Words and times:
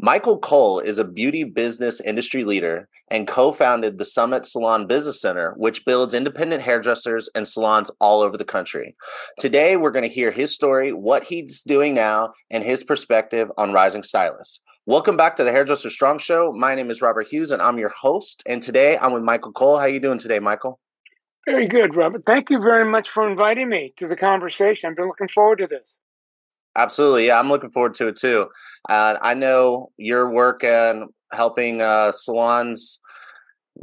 Michael 0.00 0.38
Cole 0.38 0.78
is 0.78 1.00
a 1.00 1.04
beauty 1.04 1.42
business 1.42 2.00
industry 2.00 2.44
leader 2.44 2.88
and 3.10 3.26
co 3.26 3.50
founded 3.50 3.98
the 3.98 4.04
Summit 4.04 4.46
Salon 4.46 4.86
Business 4.86 5.20
Center, 5.20 5.54
which 5.56 5.84
builds 5.84 6.14
independent 6.14 6.62
hairdressers 6.62 7.28
and 7.34 7.48
salons 7.48 7.90
all 8.00 8.20
over 8.20 8.36
the 8.36 8.44
country. 8.44 8.94
Today, 9.40 9.76
we're 9.76 9.90
going 9.90 10.08
to 10.08 10.08
hear 10.08 10.30
his 10.30 10.54
story, 10.54 10.92
what 10.92 11.24
he's 11.24 11.64
doing 11.64 11.94
now, 11.94 12.32
and 12.48 12.62
his 12.62 12.84
perspective 12.84 13.50
on 13.58 13.72
rising 13.72 14.04
stylists. 14.04 14.60
Welcome 14.86 15.16
back 15.16 15.34
to 15.34 15.42
the 15.42 15.50
Hairdresser 15.50 15.90
Strong 15.90 16.18
Show. 16.18 16.52
My 16.52 16.76
name 16.76 16.92
is 16.92 17.02
Robert 17.02 17.26
Hughes, 17.26 17.50
and 17.50 17.60
I'm 17.60 17.80
your 17.80 17.88
host. 17.88 18.44
And 18.46 18.62
today, 18.62 18.96
I'm 18.98 19.12
with 19.12 19.24
Michael 19.24 19.50
Cole. 19.50 19.78
How 19.78 19.86
are 19.86 19.88
you 19.88 19.98
doing 19.98 20.20
today, 20.20 20.38
Michael? 20.38 20.78
Very 21.44 21.66
good, 21.66 21.96
Robert. 21.96 22.22
Thank 22.24 22.50
you 22.50 22.60
very 22.60 22.88
much 22.88 23.08
for 23.08 23.28
inviting 23.28 23.68
me 23.68 23.94
to 23.96 24.06
the 24.06 24.14
conversation. 24.14 24.90
I've 24.90 24.96
been 24.96 25.08
looking 25.08 25.28
forward 25.28 25.58
to 25.58 25.66
this. 25.66 25.96
Absolutely. 26.78 27.26
Yeah, 27.26 27.40
I'm 27.40 27.48
looking 27.48 27.70
forward 27.70 27.94
to 27.94 28.08
it 28.08 28.16
too. 28.16 28.48
Uh, 28.88 29.16
I 29.22 29.34
know 29.34 29.90
your 29.98 30.30
work 30.30 30.64
and 30.64 31.06
helping 31.32 31.82
uh, 31.82 32.12
salons 32.12 33.00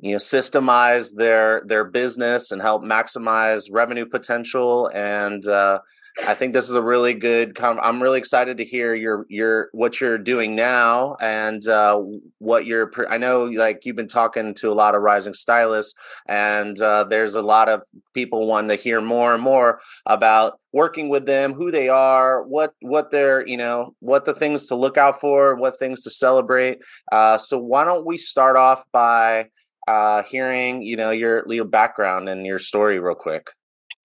you 0.02 0.12
know 0.14 0.18
systemize 0.18 1.16
their 1.16 1.64
their 1.68 1.86
business 1.86 2.52
and 2.52 2.62
help 2.62 2.84
maximize 2.84 3.66
revenue 3.72 4.05
potential 4.05 4.92
and 4.96 5.48
uh, 5.48 5.80
I 6.24 6.34
think 6.34 6.54
this 6.54 6.70
is 6.70 6.76
a 6.76 6.82
really 6.82 7.14
good. 7.14 7.55
Com- 7.55 7.80
I'm 7.82 8.02
really 8.02 8.20
excited 8.20 8.58
to 8.58 8.64
hear 8.64 8.96
your 8.96 9.26
your 9.28 9.70
what 9.74 10.00
you're 10.00 10.18
doing 10.18 10.55
now 10.55 11.18
and 11.20 11.68
uh, 11.68 12.02
what 12.38 12.66
you're. 12.66 12.90
I 13.10 13.18
know 13.18 13.44
like 13.46 13.86
you've 13.86 13.98
been 13.98 14.08
talking 14.08 14.54
to 14.55 14.72
a 14.72 14.74
lot 14.74 14.96
of 14.96 15.02
rising 15.02 15.34
stylists, 15.34 15.94
and 16.26 16.80
uh, 16.80 17.04
there's 17.04 17.36
a 17.36 17.41
lot 17.41 17.68
of 17.68 17.82
people 18.14 18.48
wanting 18.48 18.70
to 18.70 18.82
hear 18.82 19.02
more 19.02 19.34
and 19.34 19.44
more 19.44 19.82
about 20.05 20.58
working 20.72 21.10
with 21.10 21.26
them, 21.26 21.54
who 21.54 21.70
they 21.70 21.90
are, 21.90 22.44
what 22.44 22.74
what 22.82 23.12
they're 23.12 23.46
you 23.46 23.58
know 23.58 23.94
what 24.00 24.24
the 24.24 24.34
things 24.34 24.68
to 24.68 24.76
look 24.76 24.98
out 24.98 25.20
for, 25.20 25.55
what 25.55 25.80
things 25.80 26.02
to 26.04 26.10
celebrate. 26.10 26.80
Uh, 27.12 27.38
so 27.38 27.58
why 27.58 27.84
don't 27.84 28.05
we 28.05 28.18
start 28.18 28.55
off 28.55 28.86
by 28.94 29.50
uh, 29.90 30.24
hearing 30.24 30.82
you 30.82 30.96
know 30.96 31.12
your 31.12 31.43
your 31.52 31.66
background 31.66 32.30
and 32.30 32.46
your 32.46 32.60
story 32.60 32.99
real 32.99 33.16
quick. 33.16 33.49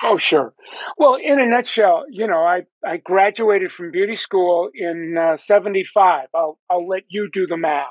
Oh, 0.03 0.17
sure. 0.17 0.55
Well, 0.97 1.17
in 1.17 1.39
a 1.41 1.47
nutshell, 1.47 2.05
you 2.09 2.27
know, 2.27 2.43
I, 2.43 2.63
I 2.85 2.97
graduated 2.97 3.71
from 3.71 3.91
beauty 3.91 4.17
school 4.17 4.71
in 4.75 5.17
uh, 5.19 5.37
75. 5.37 6.29
I'll, 6.35 6.59
I'll 6.71 6.87
let 6.89 7.03
you 7.09 7.29
do 7.31 7.47
the 7.47 7.59
math. 7.59 7.87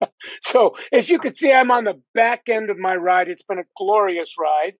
so, 0.44 0.76
as 0.92 1.08
you 1.10 1.18
can 1.18 1.36
see, 1.36 1.52
I'm 1.52 1.70
on 1.70 1.84
the 1.84 2.00
back 2.14 2.42
end 2.48 2.70
of 2.70 2.78
my 2.78 2.96
ride. 2.96 3.28
It's 3.28 3.44
been 3.44 3.60
a 3.60 3.64
glorious 3.76 4.30
ride 4.38 4.74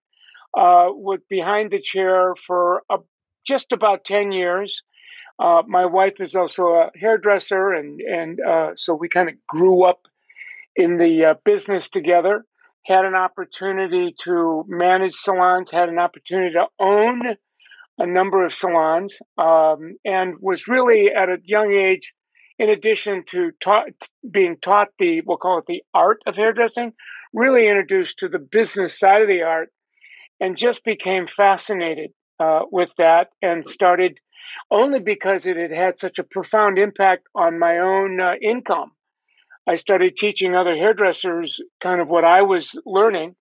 uh, 0.57 0.91
with 0.93 1.23
behind 1.29 1.73
the 1.73 1.81
chair 1.81 2.35
for 2.47 2.83
just 3.47 3.73
about 3.73 4.05
10 4.05 4.33
years. 4.33 4.83
Uh, 5.39 5.63
my 5.69 5.87
wife 5.87 6.15
is 6.21 6.35
also 6.37 6.65
a 6.69 6.91
hairdresser, 6.97 7.73
and, 7.73 8.01
and 8.01 8.41
uh, 8.41 8.71
so 8.77 8.95
we 8.95 9.09
kind 9.09 9.29
of 9.29 9.37
grew 9.49 9.85
up 9.85 10.01
in 10.77 10.99
the 10.99 11.25
uh, 11.25 11.35
business 11.45 11.89
together 11.91 12.45
had 12.87 13.05
an 13.05 13.15
opportunity 13.15 14.15
to 14.25 14.65
manage 14.69 15.15
salons, 15.15 15.71
had 15.71 15.89
an 15.89 15.99
opportunity 15.99 16.53
to 16.55 16.67
own 16.79 17.23
a 17.99 18.07
number 18.07 18.45
of 18.45 18.53
salons, 18.53 19.17
um, 19.39 19.97
and 20.05 20.35
was 20.41 20.69
really 20.69 21.09
at 21.11 21.29
a 21.29 21.39
young 21.45 21.73
age, 21.73 22.13
in 22.59 22.69
addition 22.69 23.25
to 23.31 23.53
ta- 23.63 23.85
being 24.29 24.57
taught 24.61 24.89
the, 24.99 25.23
we'll 25.23 25.37
call 25.37 25.59
it 25.59 25.67
the 25.67 25.83
art 25.95 26.21
of 26.27 26.37
hairdressing, 26.37 26.93
really 27.33 27.69
introduced 27.69 28.19
to 28.19 28.29
the 28.29 28.39
business 28.39 28.99
side 28.99 29.23
of 29.23 29.29
the 29.29 29.43
art 29.43 29.71
and 30.41 30.57
just 30.57 30.85
became 30.85 31.27
fascinated 31.27 32.11
uh, 32.41 32.63
with 32.71 32.93
that 32.99 33.29
and 33.41 33.69
started 33.69 34.19
only 34.71 35.01
because 35.01 35.47
it 35.47 35.57
had 35.57 35.71
had 35.71 35.99
such 35.99 36.19
a 36.19 36.25
profound 36.25 36.79
impact 36.79 37.27
on 37.35 37.59
my 37.59 37.79
own 37.79 38.21
uh, 38.21 38.35
income 38.43 38.93
I 39.67 39.77
started 39.77 40.17
teaching 40.17 40.55
other 40.55 40.77
hairdressers 40.77 41.61
kind 41.83 42.01
of 42.01 42.09
what 42.09 42.25
I 42.25 42.43
was 42.43 42.77
learning. 42.85 43.37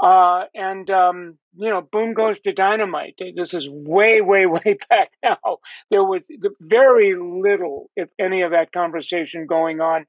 Uh, 0.00 0.44
and, 0.54 0.88
um, 0.88 1.38
you 1.56 1.68
know, 1.68 1.82
boom 1.82 2.14
goes 2.14 2.38
the 2.42 2.52
dynamite. 2.52 3.18
This 3.36 3.52
is 3.52 3.68
way, 3.68 4.20
way, 4.20 4.46
way 4.46 4.78
back 4.88 5.12
now. 5.22 5.58
There 5.90 6.04
was 6.04 6.22
very 6.60 7.14
little, 7.14 7.90
if 7.96 8.08
any, 8.18 8.42
of 8.42 8.52
that 8.52 8.72
conversation 8.72 9.46
going 9.46 9.80
on 9.80 10.06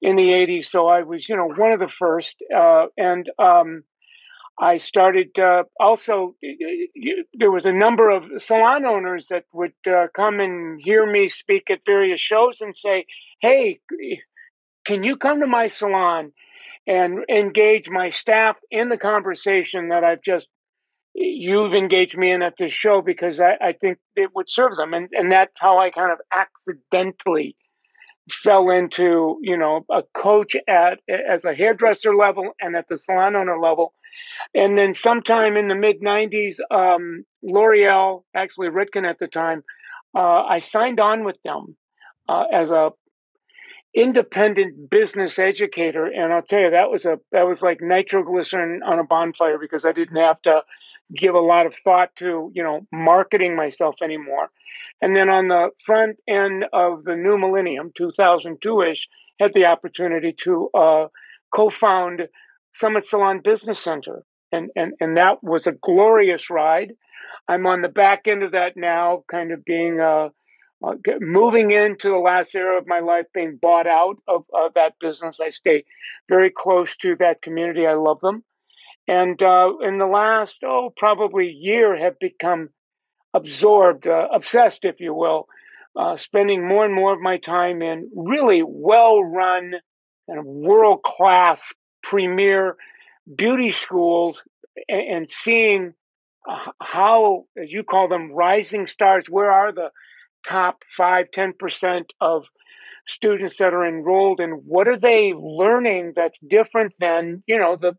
in 0.00 0.16
the 0.16 0.30
80s. 0.30 0.66
So 0.66 0.86
I 0.86 1.02
was, 1.02 1.28
you 1.28 1.36
know, 1.36 1.48
one 1.48 1.72
of 1.72 1.80
the 1.80 1.88
first. 1.88 2.36
Uh, 2.54 2.86
and 2.96 3.28
um, 3.38 3.82
I 4.60 4.78
started 4.78 5.36
uh, 5.38 5.64
also, 5.80 6.34
there 7.34 7.50
was 7.50 7.64
a 7.64 7.72
number 7.72 8.10
of 8.10 8.24
salon 8.38 8.84
owners 8.84 9.28
that 9.28 9.44
would 9.52 9.72
uh, 9.86 10.08
come 10.14 10.40
and 10.40 10.80
hear 10.80 11.10
me 11.10 11.28
speak 11.28 11.70
at 11.70 11.80
various 11.86 12.20
shows 12.20 12.60
and 12.60 12.76
say, 12.76 13.06
hey, 13.40 13.80
can 14.88 15.04
you 15.04 15.18
come 15.18 15.40
to 15.40 15.46
my 15.46 15.66
salon 15.66 16.32
and 16.86 17.26
engage 17.28 17.90
my 17.90 18.08
staff 18.08 18.56
in 18.70 18.88
the 18.88 18.96
conversation 18.96 19.90
that 19.90 20.02
I've 20.02 20.22
just 20.22 20.48
you've 21.14 21.74
engaged 21.74 22.16
me 22.16 22.32
in 22.32 22.40
at 22.40 22.54
this 22.58 22.72
show 22.72 23.02
because 23.02 23.38
I, 23.38 23.56
I 23.60 23.72
think 23.72 23.98
it 24.16 24.30
would 24.34 24.48
serve 24.48 24.76
them. 24.76 24.94
And 24.94 25.10
and 25.12 25.30
that's 25.30 25.52
how 25.60 25.78
I 25.78 25.90
kind 25.90 26.10
of 26.10 26.18
accidentally 26.32 27.54
fell 28.42 28.70
into, 28.70 29.38
you 29.42 29.58
know, 29.58 29.84
a 29.90 30.02
coach 30.14 30.56
at 30.66 31.00
as 31.06 31.44
a 31.44 31.54
hairdresser 31.54 32.16
level 32.16 32.52
and 32.58 32.74
at 32.74 32.86
the 32.88 32.96
salon 32.96 33.36
owner 33.36 33.60
level. 33.60 33.92
And 34.54 34.78
then 34.78 34.94
sometime 34.94 35.58
in 35.58 35.68
the 35.68 35.74
mid 35.74 36.00
90s, 36.00 36.56
um, 36.70 37.24
L'Oreal, 37.42 38.22
actually 38.34 38.68
Redken 38.68 39.06
at 39.06 39.18
the 39.18 39.28
time, 39.28 39.62
uh, 40.16 40.44
I 40.44 40.60
signed 40.60 40.98
on 40.98 41.24
with 41.24 41.38
them 41.44 41.76
uh, 42.26 42.44
as 42.50 42.70
a 42.70 42.92
independent 43.94 44.90
business 44.90 45.38
educator 45.38 46.06
and 46.06 46.32
i'll 46.32 46.42
tell 46.42 46.60
you 46.60 46.70
that 46.70 46.90
was 46.90 47.04
a 47.04 47.18
that 47.32 47.46
was 47.46 47.62
like 47.62 47.80
nitroglycerin 47.80 48.80
on 48.86 48.98
a 48.98 49.04
bonfire 49.04 49.58
because 49.58 49.84
i 49.84 49.92
didn't 49.92 50.16
have 50.16 50.40
to 50.42 50.62
give 51.14 51.34
a 51.34 51.40
lot 51.40 51.66
of 51.66 51.74
thought 51.74 52.14
to 52.16 52.50
you 52.54 52.62
know 52.62 52.86
marketing 52.92 53.56
myself 53.56 53.96
anymore. 54.02 54.50
And 55.00 55.14
then 55.14 55.28
on 55.28 55.48
the 55.48 55.70
front 55.86 56.16
end 56.28 56.64
of 56.72 57.04
the 57.04 57.14
new 57.14 57.38
millennium 57.38 57.92
2002ish 57.98 59.02
had 59.38 59.52
the 59.54 59.66
opportunity 59.66 60.34
to 60.44 60.68
uh, 60.74 61.06
co-found 61.54 62.22
summit 62.74 63.06
salon 63.06 63.40
business 63.40 63.80
center. 63.80 64.24
And, 64.50 64.70
and 64.74 64.94
and 65.00 65.16
that 65.16 65.42
was 65.42 65.66
a 65.66 65.72
glorious 65.72 66.50
ride. 66.50 66.92
I'm 67.46 67.66
on 67.66 67.82
the 67.82 67.88
back 67.88 68.26
end 68.26 68.42
of 68.42 68.52
that 68.52 68.76
now 68.76 69.24
kind 69.30 69.52
of 69.52 69.64
being 69.64 70.00
a 70.00 70.30
uh, 70.82 70.94
moving 71.20 71.70
into 71.72 72.08
the 72.08 72.18
last 72.18 72.54
era 72.54 72.78
of 72.78 72.86
my 72.86 73.00
life, 73.00 73.26
being 73.34 73.58
bought 73.60 73.86
out 73.86 74.16
of, 74.28 74.44
that 74.74 74.94
business, 75.00 75.38
I 75.40 75.50
stay 75.50 75.84
very 76.28 76.52
close 76.56 76.96
to 76.98 77.16
that 77.16 77.42
community. 77.42 77.86
I 77.86 77.94
love 77.94 78.20
them. 78.20 78.44
And 79.08 79.42
uh, 79.42 79.72
in 79.82 79.98
the 79.98 80.06
last, 80.06 80.62
oh, 80.64 80.92
probably 80.96 81.48
year, 81.48 81.96
have 81.96 82.18
become 82.18 82.68
absorbed, 83.34 84.06
uh, 84.06 84.28
obsessed, 84.32 84.84
if 84.84 85.00
you 85.00 85.14
will, 85.14 85.48
uh, 85.96 86.16
spending 86.16 86.66
more 86.66 86.84
and 86.84 86.94
more 86.94 87.14
of 87.14 87.20
my 87.20 87.38
time 87.38 87.82
in 87.82 88.10
really 88.14 88.62
well 88.64 89.22
run 89.22 89.72
and 90.28 90.44
world 90.44 91.02
class 91.02 91.62
premier 92.02 92.76
beauty 93.34 93.70
schools 93.70 94.42
and, 94.88 95.16
and 95.16 95.30
seeing 95.30 95.94
how, 96.80 97.44
as 97.62 97.72
you 97.72 97.82
call 97.82 98.08
them, 98.08 98.32
rising 98.32 98.86
stars, 98.86 99.24
where 99.28 99.50
are 99.50 99.72
the 99.72 99.90
top 100.48 100.82
5 100.96 101.26
10% 101.34 102.04
of 102.20 102.44
students 103.06 103.58
that 103.58 103.74
are 103.74 103.86
enrolled 103.86 104.40
and 104.40 104.62
what 104.66 104.86
are 104.86 104.98
they 104.98 105.32
learning 105.34 106.12
that's 106.14 106.38
different 106.46 106.94
than 107.00 107.42
you 107.46 107.58
know 107.58 107.76
the 107.76 107.96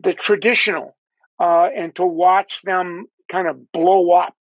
the 0.00 0.12
traditional 0.12 0.96
uh, 1.40 1.68
and 1.76 1.94
to 1.94 2.04
watch 2.04 2.60
them 2.64 3.06
kind 3.30 3.46
of 3.48 3.70
blow 3.72 4.12
up 4.12 4.36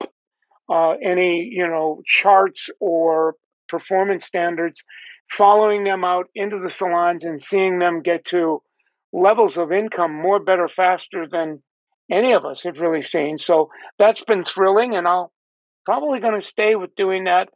uh, 0.70 0.92
any 1.04 1.50
you 1.52 1.68
know 1.68 2.02
charts 2.06 2.70
or 2.80 3.36
performance 3.68 4.26
standards 4.26 4.82
following 5.30 5.84
them 5.84 6.04
out 6.04 6.28
into 6.36 6.60
the 6.60 6.70
salons 6.70 7.24
and 7.24 7.44
seeing 7.44 7.80
them 7.80 8.02
get 8.02 8.26
to 8.26 8.62
levels 9.14 9.58
of 9.58 9.72
income 9.72 10.14
more 10.14 10.40
better 10.40 10.68
faster 10.68 11.28
than 11.30 11.62
any 12.10 12.34
of 12.34 12.46
us 12.46 12.64
have 12.64 12.78
really 12.78 13.04
seen. 13.04 13.38
So 13.38 13.70
that's 13.98 14.24
been 14.24 14.44
thrilling 14.44 14.96
and 14.96 15.08
i'll 15.08 15.32
probably 15.86 16.20
going 16.20 16.40
to 16.40 16.46
stay 16.46 16.76
with 16.76 16.96
doing 16.96 17.26
that 17.26 17.50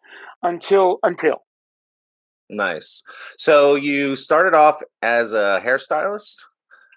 until 0.43 0.99
until. 1.03 1.43
Nice. 2.49 3.03
So 3.37 3.75
you 3.75 4.15
started 4.15 4.53
off 4.53 4.81
as 5.01 5.33
a 5.33 5.61
hairstylist. 5.63 6.43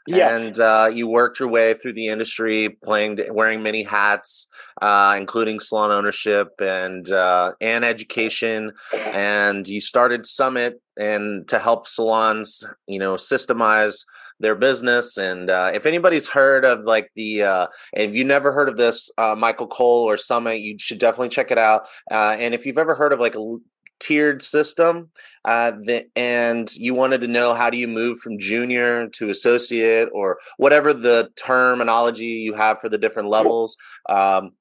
Yes. 0.06 0.32
And 0.32 0.60
uh, 0.60 0.90
you 0.90 1.06
worked 1.06 1.38
your 1.38 1.50
way 1.50 1.74
through 1.74 1.92
the 1.92 2.06
industry, 2.06 2.78
playing, 2.82 3.18
wearing 3.30 3.62
many 3.62 3.82
hats, 3.82 4.46
uh, 4.80 5.14
including 5.18 5.60
salon 5.60 5.90
ownership 5.90 6.48
and 6.60 7.10
uh, 7.10 7.52
and 7.60 7.84
education. 7.84 8.72
And 8.94 9.68
you 9.68 9.82
started 9.82 10.24
Summit 10.24 10.80
and 10.96 11.46
to 11.48 11.58
help 11.58 11.86
salons, 11.86 12.64
you 12.86 12.98
know, 12.98 13.16
systemize 13.16 14.06
their 14.40 14.54
business. 14.54 15.16
And 15.16 15.50
uh, 15.50 15.72
if 15.74 15.86
anybody's 15.86 16.28
heard 16.28 16.64
of 16.64 16.84
like 16.84 17.10
the, 17.14 17.42
uh, 17.42 17.66
if 17.92 18.14
you 18.14 18.24
never 18.24 18.52
heard 18.52 18.68
of 18.68 18.76
this, 18.76 19.10
uh, 19.18 19.34
Michael 19.36 19.66
Cole 19.66 20.04
or 20.04 20.16
Summit, 20.16 20.60
you 20.60 20.78
should 20.78 20.98
definitely 20.98 21.30
check 21.30 21.50
it 21.50 21.58
out. 21.58 21.86
Uh, 22.10 22.36
and 22.38 22.54
if 22.54 22.64
you've 22.64 22.78
ever 22.78 22.94
heard 22.94 23.12
of 23.12 23.20
like 23.20 23.34
a 23.34 23.56
tiered 24.00 24.42
system, 24.42 25.10
uh, 25.44 25.72
the, 25.72 26.06
and 26.14 26.72
you 26.76 26.94
wanted 26.94 27.20
to 27.20 27.28
know 27.28 27.54
how 27.54 27.68
do 27.70 27.76
you 27.76 27.88
move 27.88 28.18
from 28.18 28.38
junior 28.38 29.08
to 29.08 29.28
associate 29.28 30.08
or 30.12 30.38
whatever 30.56 30.92
the 30.92 31.30
terminology 31.36 32.26
you 32.26 32.54
have 32.54 32.80
for 32.80 32.88
the 32.88 32.98
different 32.98 33.28
levels. 33.28 33.76
Um, 34.08 34.52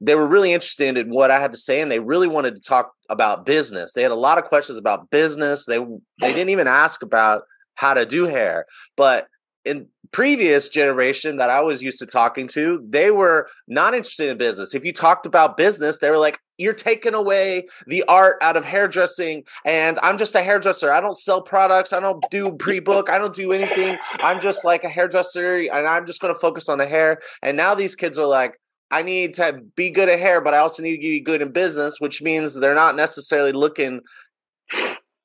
they 0.00 0.14
were 0.14 0.26
really 0.26 0.52
interested 0.52 0.96
in 0.96 1.10
what 1.10 1.30
I 1.30 1.38
had 1.38 1.52
to 1.52 1.58
say, 1.58 1.80
and 1.80 1.90
they 1.90 1.98
really 1.98 2.28
wanted 2.28 2.54
to 2.56 2.62
talk 2.62 2.92
about 3.10 3.44
business. 3.44 3.92
They 3.92 4.02
had 4.02 4.10
a 4.12 4.16
lot 4.16 4.38
of 4.38 4.44
questions 4.44 4.78
about 4.78 5.10
business. 5.10 5.66
They 5.66 5.78
they 6.20 6.32
didn't 6.32 6.50
even 6.50 6.66
ask 6.66 7.02
about 7.02 7.42
how 7.74 7.94
to 7.94 8.06
do 8.06 8.24
hair, 8.24 8.66
but 8.96 9.28
in 9.66 9.88
previous 10.12 10.68
generation 10.68 11.36
that 11.36 11.50
I 11.50 11.60
was 11.60 11.82
used 11.82 11.98
to 11.98 12.06
talking 12.06 12.46
to, 12.48 12.82
they 12.88 13.10
were 13.10 13.48
not 13.66 13.94
interested 13.94 14.30
in 14.30 14.38
business. 14.38 14.74
If 14.74 14.84
you 14.84 14.92
talked 14.92 15.26
about 15.26 15.56
business, 15.56 15.98
they 15.98 16.08
were 16.08 16.18
like, 16.18 16.38
"You're 16.56 16.72
taking 16.72 17.14
away 17.14 17.66
the 17.86 18.04
art 18.04 18.38
out 18.40 18.56
of 18.56 18.64
hairdressing." 18.64 19.44
And 19.64 19.98
I'm 20.02 20.16
just 20.18 20.36
a 20.36 20.42
hairdresser. 20.42 20.92
I 20.92 21.00
don't 21.00 21.18
sell 21.18 21.42
products. 21.42 21.92
I 21.92 22.00
don't 22.00 22.24
do 22.30 22.52
pre-book. 22.52 23.10
I 23.10 23.18
don't 23.18 23.34
do 23.34 23.52
anything. 23.52 23.98
I'm 24.20 24.40
just 24.40 24.64
like 24.64 24.84
a 24.84 24.88
hairdresser, 24.88 25.56
and 25.70 25.86
I'm 25.86 26.06
just 26.06 26.20
going 26.20 26.32
to 26.32 26.40
focus 26.40 26.68
on 26.68 26.78
the 26.78 26.86
hair. 26.86 27.18
And 27.42 27.56
now 27.56 27.74
these 27.74 27.96
kids 27.96 28.18
are 28.18 28.26
like, 28.26 28.58
I 28.90 29.02
need 29.02 29.34
to 29.34 29.60
be 29.74 29.90
good 29.90 30.08
at 30.08 30.18
hair, 30.18 30.40
but 30.40 30.54
I 30.54 30.58
also 30.58 30.82
need 30.82 30.96
to 30.96 31.02
be 31.02 31.20
good 31.20 31.42
in 31.42 31.50
business, 31.52 32.00
which 32.00 32.22
means 32.22 32.54
they're 32.54 32.74
not 32.74 32.96
necessarily 32.96 33.52
looking. 33.52 34.00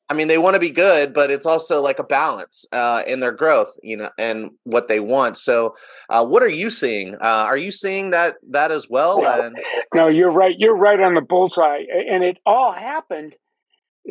I 0.09 0.13
mean, 0.13 0.27
they 0.27 0.37
want 0.37 0.55
to 0.55 0.59
be 0.59 0.71
good, 0.71 1.13
but 1.13 1.31
it's 1.31 1.45
also 1.45 1.81
like 1.81 1.99
a 1.99 2.03
balance 2.03 2.65
uh, 2.73 3.03
in 3.07 3.21
their 3.21 3.31
growth, 3.31 3.73
you 3.81 3.95
know, 3.95 4.09
and 4.17 4.51
what 4.63 4.89
they 4.89 4.99
want. 4.99 5.37
So, 5.37 5.75
uh, 6.09 6.25
what 6.25 6.43
are 6.43 6.49
you 6.49 6.69
seeing? 6.69 7.15
Uh, 7.15 7.45
are 7.47 7.55
you 7.55 7.71
seeing 7.71 8.09
that 8.09 8.35
that 8.49 8.71
as 8.71 8.89
well? 8.89 9.25
and- 9.25 9.57
no, 9.93 10.07
you're 10.07 10.31
right. 10.31 10.55
You're 10.57 10.75
right 10.75 10.99
on 10.99 11.13
the 11.13 11.21
bullseye, 11.21 11.83
and 12.09 12.23
it 12.23 12.37
all 12.45 12.73
happened 12.73 13.35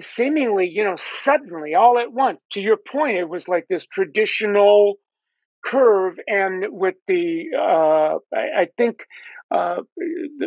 seemingly, 0.00 0.68
you 0.68 0.84
know, 0.84 0.96
suddenly, 0.96 1.74
all 1.74 1.98
at 1.98 2.12
once. 2.12 2.38
To 2.52 2.60
your 2.60 2.76
point, 2.76 3.16
it 3.18 3.28
was 3.28 3.48
like 3.48 3.66
this 3.68 3.84
traditional 3.86 4.94
curve, 5.64 6.14
and 6.26 6.64
with 6.70 6.94
the, 7.08 7.48
uh, 7.58 8.18
I, 8.34 8.62
I 8.62 8.68
think 8.76 9.04
uh, 9.50 9.82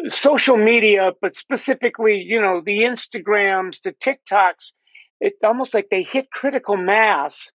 social 0.09 0.57
media, 0.57 1.11
but 1.21 1.35
specifically, 1.35 2.23
you 2.25 2.41
know, 2.41 2.61
the 2.65 2.79
Instagrams, 2.83 3.81
the 3.83 3.91
TikToks, 3.91 4.71
it's 5.19 5.43
almost 5.43 5.73
like 5.73 5.87
they 5.89 6.03
hit 6.03 6.31
critical 6.31 6.77
mass 6.77 7.51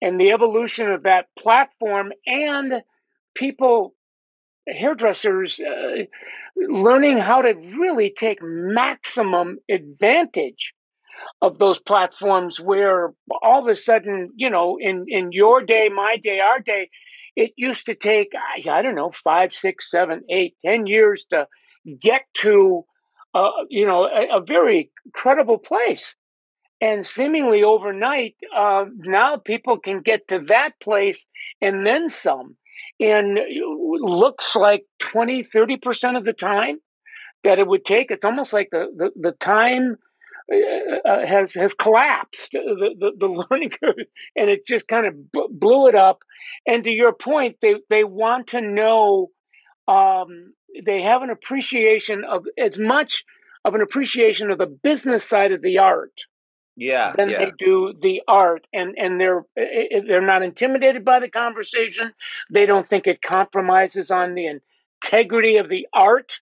and 0.00 0.20
the 0.20 0.30
evolution 0.30 0.90
of 0.90 1.02
that 1.02 1.26
platform 1.38 2.12
and 2.26 2.82
people, 3.34 3.94
hairdressers, 4.66 5.60
uh, 5.60 6.04
learning 6.56 7.18
how 7.18 7.42
to 7.42 7.54
really 7.78 8.12
take 8.16 8.38
maximum 8.42 9.58
advantage 9.70 10.72
of 11.40 11.58
those 11.58 11.78
platforms 11.78 12.58
where 12.58 13.12
all 13.42 13.62
of 13.62 13.68
a 13.68 13.76
sudden, 13.76 14.30
you 14.36 14.50
know, 14.50 14.76
in, 14.80 15.04
in 15.08 15.30
your 15.32 15.62
day, 15.62 15.88
my 15.94 16.16
day, 16.22 16.40
our 16.40 16.60
day, 16.60 16.90
it 17.36 17.52
used 17.56 17.86
to 17.86 17.94
take, 17.94 18.32
I 18.68 18.82
don't 18.82 18.96
know, 18.96 19.10
five, 19.10 19.52
six, 19.52 19.90
seven, 19.90 20.22
eight, 20.28 20.56
ten 20.64 20.86
years 20.86 21.24
to 21.30 21.46
get 22.00 22.22
to, 22.38 22.84
uh, 23.34 23.50
you 23.68 23.86
know, 23.86 24.04
a, 24.04 24.38
a, 24.38 24.44
very 24.44 24.90
credible 25.14 25.58
place. 25.58 26.14
And 26.80 27.06
seemingly 27.06 27.62
overnight, 27.62 28.34
uh, 28.54 28.84
now 28.96 29.36
people 29.36 29.78
can 29.78 30.00
get 30.00 30.28
to 30.28 30.40
that 30.48 30.72
place 30.80 31.24
and 31.60 31.86
then 31.86 32.08
some. 32.08 32.56
And 33.00 33.38
looks 34.00 34.56
like 34.56 34.84
20, 35.00 35.44
30% 35.44 36.16
of 36.16 36.24
the 36.24 36.32
time 36.32 36.78
that 37.44 37.58
it 37.60 37.66
would 37.66 37.84
take. 37.84 38.10
It's 38.10 38.24
almost 38.24 38.52
like 38.52 38.68
the, 38.72 38.86
the, 38.96 39.10
the 39.14 39.32
time 39.32 39.96
uh, 40.50 41.08
uh, 41.08 41.26
has 41.26 41.52
has 41.54 41.74
collapsed 41.74 42.52
the, 42.52 42.94
the, 42.98 43.10
the 43.18 43.26
learning 43.50 43.70
curve 43.70 44.06
and 44.34 44.48
it 44.48 44.66
just 44.66 44.88
kind 44.88 45.06
of 45.06 45.32
b- 45.32 45.48
blew 45.50 45.88
it 45.88 45.94
up. 45.94 46.20
And 46.66 46.84
to 46.84 46.90
your 46.90 47.12
point 47.12 47.56
they 47.60 47.74
they 47.90 48.04
want 48.04 48.48
to 48.48 48.60
know 48.60 49.28
um, 49.86 50.54
they 50.84 51.02
have 51.02 51.22
an 51.22 51.30
appreciation 51.30 52.24
of 52.24 52.46
as 52.58 52.78
much 52.78 53.24
of 53.64 53.74
an 53.74 53.82
appreciation 53.82 54.50
of 54.50 54.58
the 54.58 54.66
business 54.66 55.24
side 55.24 55.52
of 55.52 55.60
the 55.60 55.78
art 55.78 56.14
yeah 56.76 57.12
than 57.16 57.28
yeah. 57.28 57.38
they 57.38 57.52
do 57.58 57.92
the 58.00 58.22
art 58.26 58.66
and 58.72 58.96
and 58.96 59.20
they're 59.20 59.44
they're 59.54 60.24
not 60.24 60.42
intimidated 60.42 61.04
by 61.04 61.20
the 61.20 61.28
conversation. 61.28 62.12
They 62.50 62.64
don't 62.64 62.88
think 62.88 63.06
it 63.06 63.20
compromises 63.20 64.10
on 64.10 64.34
the 64.34 64.46
integrity 65.02 65.56
of 65.56 65.68
the 65.68 65.88
art 65.92 66.38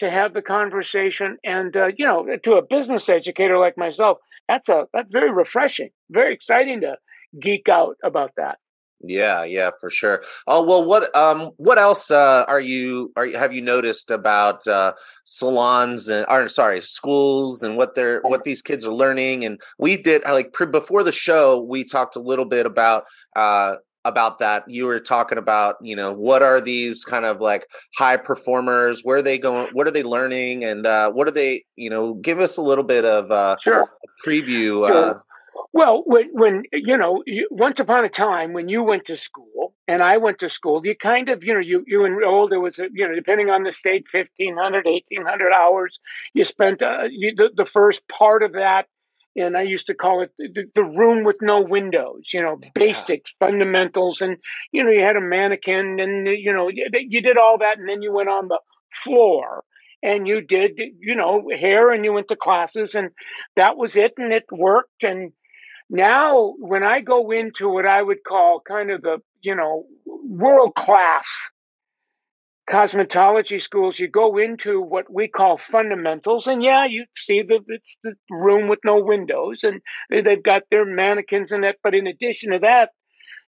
to 0.00 0.10
have 0.10 0.34
the 0.34 0.42
conversation. 0.42 1.38
And 1.44 1.76
uh, 1.76 1.88
you 1.96 2.06
know, 2.06 2.26
to 2.44 2.54
a 2.54 2.62
business 2.62 3.08
educator 3.08 3.58
like 3.58 3.76
myself, 3.76 4.18
that's 4.48 4.68
a 4.68 4.86
that's 4.92 5.10
very 5.10 5.32
refreshing, 5.32 5.90
very 6.10 6.34
exciting 6.34 6.80
to 6.82 6.96
geek 7.40 7.68
out 7.68 7.96
about 8.04 8.32
that. 8.36 8.58
Yeah, 9.00 9.44
yeah, 9.44 9.70
for 9.78 9.90
sure. 9.90 10.22
Oh 10.46 10.62
well, 10.62 10.82
what 10.82 11.14
um, 11.14 11.50
what 11.58 11.78
else 11.78 12.10
uh, 12.10 12.44
are 12.48 12.60
you 12.60 13.12
are 13.14 13.26
you 13.26 13.36
have 13.36 13.52
you 13.52 13.60
noticed 13.60 14.10
about 14.10 14.66
uh, 14.66 14.94
salons 15.26 16.08
and 16.08 16.24
or 16.30 16.48
sorry 16.48 16.80
schools 16.80 17.62
and 17.62 17.76
what 17.76 17.94
they're 17.94 18.20
what 18.22 18.44
these 18.44 18.62
kids 18.62 18.86
are 18.86 18.94
learning? 18.94 19.44
And 19.44 19.60
we 19.78 19.96
did 19.98 20.22
like 20.24 20.54
pre- 20.54 20.66
before 20.66 21.02
the 21.02 21.12
show, 21.12 21.60
we 21.60 21.84
talked 21.84 22.16
a 22.16 22.20
little 22.20 22.46
bit 22.46 22.64
about 22.64 23.04
uh, 23.36 23.76
about 24.06 24.38
that. 24.38 24.64
You 24.68 24.86
were 24.86 25.00
talking 25.00 25.38
about 25.38 25.76
you 25.80 25.96
know 25.96 26.12
what 26.12 26.42
are 26.42 26.60
these 26.60 27.04
kind 27.04 27.24
of 27.24 27.40
like 27.40 27.66
high 27.96 28.16
performers? 28.16 29.02
Where 29.02 29.18
are 29.18 29.22
they 29.22 29.38
going 29.38 29.68
what 29.72 29.86
are 29.86 29.90
they 29.90 30.02
learning? 30.02 30.64
And 30.64 30.86
uh, 30.86 31.10
what 31.10 31.28
are 31.28 31.32
they 31.32 31.64
you 31.76 31.90
know 31.90 32.14
give 32.14 32.40
us 32.40 32.56
a 32.56 32.62
little 32.62 32.84
bit 32.84 33.04
of 33.04 33.30
uh 33.30 33.56
sure. 33.60 33.90
preview 34.26 34.88
uh, 34.88 35.18
well 35.72 36.02
when 36.06 36.28
when 36.32 36.62
you 36.72 36.96
know 36.96 37.22
you, 37.26 37.46
once 37.50 37.78
upon 37.80 38.04
a 38.04 38.08
time 38.08 38.52
when 38.52 38.68
you 38.68 38.82
went 38.82 39.04
to 39.04 39.16
school 39.16 39.74
and 39.86 40.02
i 40.02 40.16
went 40.16 40.38
to 40.38 40.48
school 40.48 40.84
you 40.84 40.94
kind 40.96 41.28
of 41.28 41.44
you 41.44 41.52
know 41.52 41.60
you 41.60 41.84
you 41.86 42.04
enrolled 42.04 42.52
it 42.52 42.58
was 42.58 42.78
a, 42.78 42.88
you 42.92 43.06
know 43.06 43.14
depending 43.14 43.50
on 43.50 43.62
the 43.62 43.72
state 43.72 44.06
1500 44.10 44.86
1800 44.86 45.52
hours 45.52 46.00
you 46.34 46.44
spent 46.44 46.82
uh, 46.82 47.04
you, 47.10 47.34
the, 47.34 47.50
the 47.54 47.66
first 47.66 48.06
part 48.08 48.42
of 48.42 48.52
that 48.52 48.86
and 49.36 49.56
I 49.56 49.62
used 49.62 49.86
to 49.86 49.94
call 49.94 50.22
it 50.22 50.32
the, 50.38 50.64
the 50.74 50.82
room 50.82 51.24
with 51.24 51.36
no 51.42 51.60
windows, 51.60 52.30
you 52.32 52.42
know, 52.42 52.58
basics, 52.74 53.32
yeah. 53.40 53.46
fundamentals. 53.46 54.20
And, 54.20 54.38
you 54.72 54.82
know, 54.82 54.90
you 54.90 55.02
had 55.02 55.16
a 55.16 55.20
mannequin 55.20 56.00
and, 56.00 56.26
you 56.26 56.52
know, 56.52 56.68
you, 56.68 56.86
you 56.92 57.20
did 57.20 57.36
all 57.36 57.58
that. 57.58 57.78
And 57.78 57.88
then 57.88 58.02
you 58.02 58.12
went 58.12 58.30
on 58.30 58.48
the 58.48 58.58
floor 59.04 59.62
and 60.02 60.26
you 60.26 60.40
did, 60.40 60.80
you 60.98 61.14
know, 61.14 61.50
hair 61.54 61.92
and 61.92 62.04
you 62.04 62.12
went 62.12 62.28
to 62.28 62.36
classes 62.36 62.94
and 62.94 63.10
that 63.56 63.76
was 63.76 63.94
it. 63.96 64.14
And 64.16 64.32
it 64.32 64.44
worked. 64.50 65.02
And 65.02 65.32
now 65.90 66.54
when 66.58 66.82
I 66.82 67.00
go 67.00 67.30
into 67.30 67.68
what 67.68 67.86
I 67.86 68.02
would 68.02 68.24
call 68.26 68.62
kind 68.66 68.90
of 68.90 69.02
the, 69.02 69.18
you 69.42 69.54
know, 69.54 69.84
world 70.06 70.74
class 70.74 71.26
cosmetology 72.70 73.62
schools, 73.62 73.98
you 73.98 74.08
go 74.08 74.38
into 74.38 74.80
what 74.80 75.12
we 75.12 75.28
call 75.28 75.56
fundamentals, 75.56 76.46
and 76.46 76.62
yeah, 76.62 76.84
you 76.84 77.04
see 77.16 77.42
that 77.42 77.60
it's 77.68 77.98
the 78.02 78.14
room 78.30 78.68
with 78.68 78.80
no 78.84 79.00
windows, 79.02 79.62
and 79.62 79.80
they've 80.10 80.42
got 80.42 80.62
their 80.70 80.84
mannequins 80.84 81.52
in 81.52 81.64
it. 81.64 81.76
But 81.82 81.94
in 81.94 82.06
addition 82.06 82.52
to 82.52 82.58
that, 82.60 82.90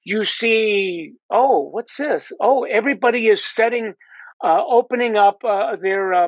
you 0.04 0.24
see, 0.24 1.14
oh, 1.32 1.70
what's 1.70 1.98
this? 1.98 2.32
Oh, 2.40 2.64
everybody 2.64 3.28
is 3.28 3.44
setting, 3.44 3.94
uh, 4.44 4.64
opening 4.66 5.18
up 5.18 5.44
uh, 5.44 5.76
their 5.82 6.14
uh, 6.14 6.28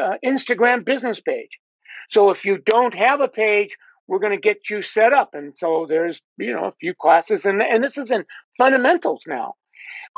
uh 0.00 0.14
Instagram 0.24 0.84
business 0.84 1.20
page. 1.20 1.58
So 2.10 2.30
if 2.30 2.44
you 2.44 2.58
don't 2.58 2.94
have 2.94 3.20
a 3.20 3.28
page, 3.28 3.76
we're 4.08 4.18
going 4.18 4.36
to 4.36 4.40
get 4.40 4.68
you 4.68 4.82
set 4.82 5.12
up. 5.12 5.30
And 5.34 5.52
so 5.56 5.86
there's, 5.88 6.20
you 6.38 6.52
know, 6.52 6.64
a 6.64 6.74
few 6.80 6.94
classes, 6.94 7.44
and 7.44 7.62
and 7.62 7.84
this 7.84 7.98
is 7.98 8.10
in 8.10 8.24
fundamentals 8.58 9.22
now. 9.28 9.54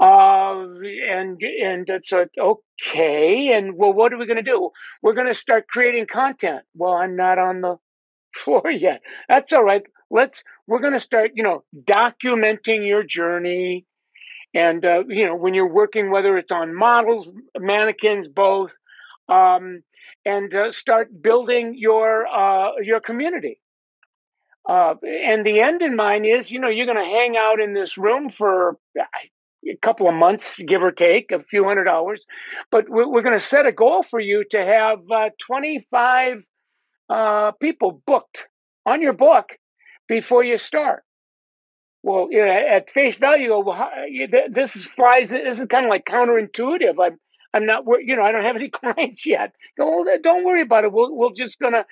Uh, 0.00 0.66
and 1.10 1.40
and 1.42 1.88
it's 1.88 2.12
a, 2.12 2.26
okay. 2.38 3.52
And 3.52 3.76
well, 3.76 3.92
what 3.92 4.12
are 4.12 4.18
we 4.18 4.26
going 4.26 4.42
to 4.42 4.42
do? 4.42 4.70
We're 5.02 5.14
going 5.14 5.28
to 5.28 5.34
start 5.34 5.68
creating 5.68 6.06
content. 6.06 6.62
Well, 6.74 6.94
I'm 6.94 7.16
not 7.16 7.38
on 7.38 7.60
the 7.60 7.76
floor 8.36 8.70
yet. 8.70 9.02
That's 9.28 9.52
all 9.52 9.64
right. 9.64 9.82
Let's. 10.10 10.42
We're 10.66 10.80
going 10.80 10.94
to 10.94 11.00
start. 11.00 11.32
You 11.34 11.42
know, 11.42 11.64
documenting 11.74 12.86
your 12.86 13.02
journey, 13.02 13.86
and 14.54 14.84
uh, 14.84 15.04
you 15.08 15.26
know 15.26 15.36
when 15.36 15.54
you're 15.54 15.72
working, 15.72 16.10
whether 16.10 16.36
it's 16.38 16.52
on 16.52 16.74
models, 16.74 17.28
mannequins, 17.58 18.28
both, 18.28 18.72
um, 19.28 19.82
and 20.24 20.54
uh, 20.54 20.72
start 20.72 21.22
building 21.22 21.74
your 21.76 22.26
uh, 22.26 22.72
your 22.82 23.00
community. 23.00 23.60
Uh, 24.68 24.94
and 25.02 25.44
the 25.44 25.60
end 25.60 25.82
in 25.82 25.96
mind 25.96 26.24
is, 26.24 26.50
you 26.50 26.60
know, 26.60 26.68
you're 26.68 26.86
going 26.86 26.96
to 26.96 27.04
hang 27.04 27.36
out 27.36 27.60
in 27.60 27.74
this 27.74 27.98
room 27.98 28.28
for 28.28 28.78
a 29.68 29.76
couple 29.76 30.08
of 30.08 30.14
months, 30.14 30.58
give 30.58 30.82
or 30.82 30.92
take, 30.92 31.30
a 31.30 31.42
few 31.42 31.64
hundred 31.64 31.84
dollars. 31.84 32.20
But 32.70 32.88
we're, 32.88 33.08
we're 33.08 33.22
going 33.22 33.38
to 33.38 33.44
set 33.44 33.66
a 33.66 33.72
goal 33.72 34.02
for 34.02 34.20
you 34.20 34.44
to 34.50 34.64
have 34.64 34.98
uh, 35.10 35.30
25 35.46 36.44
uh, 37.08 37.52
people 37.52 38.02
booked 38.06 38.46
on 38.86 39.02
your 39.02 39.12
book 39.12 39.56
before 40.08 40.44
you 40.44 40.58
start. 40.58 41.04
Well, 42.02 42.28
you 42.30 42.44
know, 42.44 42.50
at 42.50 42.90
face 42.90 43.16
value, 43.16 43.62
this 44.50 44.74
is 44.74 44.86
flies. 44.86 45.30
This 45.30 45.60
is 45.60 45.66
kind 45.66 45.86
of 45.86 45.90
like 45.90 46.04
counterintuitive. 46.04 46.94
I'm, 47.00 47.18
I'm 47.54 47.66
not, 47.66 47.84
you 48.04 48.16
know, 48.16 48.22
I 48.22 48.32
don't 48.32 48.42
have 48.42 48.56
any 48.56 48.68
clients 48.70 49.24
yet. 49.24 49.52
Don't, 49.76 50.22
don't 50.22 50.44
worry 50.44 50.62
about 50.62 50.84
it. 50.84 50.92
We'll, 50.92 51.14
we're 51.14 51.34
just 51.36 51.60
gonna, 51.60 51.84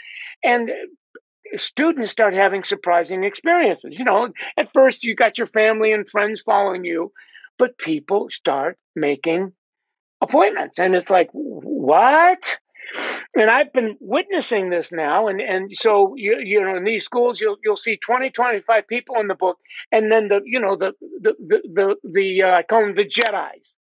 and 0.43 0.71
students 1.57 2.11
start 2.11 2.35
having 2.35 2.65
surprising 2.65 3.25
experiences. 3.25 3.99
You 3.99 4.05
know, 4.05 4.29
at 4.57 4.73
first 4.73 5.05
you 5.05 5.15
got 5.15 5.39
your 5.39 5.47
family 5.47 5.93
and 5.93 6.09
friends 6.09 6.43
following 6.45 6.85
you, 6.85 7.13
but 7.61 7.77
people 7.77 8.29
start 8.31 8.79
making 8.97 9.53
appointments. 10.23 10.79
And 10.79 10.95
it's 10.95 11.11
like, 11.11 11.29
what? 11.33 12.57
And 13.37 13.51
I've 13.51 13.71
been 13.75 13.99
witnessing 14.01 14.71
this 14.71 14.91
now. 14.91 15.29
And, 15.29 15.43
and 15.43 15.71
so, 15.71 16.15
you, 16.17 16.41
you 16.43 16.63
know, 16.63 16.75
in 16.75 16.85
these 16.85 17.05
schools, 17.05 17.39
you'll, 17.39 17.59
you'll 17.63 17.77
see 17.77 17.99
20, 17.99 18.31
25 18.31 18.89
people 18.89 19.17
in 19.21 19.29
the 19.29 19.35
book. 19.35 19.59
And 19.93 20.11
then 20.11 20.29
the, 20.29 20.41
you 20.43 20.59
know, 20.59 20.75
the, 20.75 20.93
the, 21.21 21.35
the, 21.39 21.61
the, 21.75 21.97
the 22.03 22.43
uh, 22.45 22.57
I 22.57 22.63
call 22.63 22.87
them 22.87 22.95
the 22.95 23.05
Jedi's. 23.05 23.75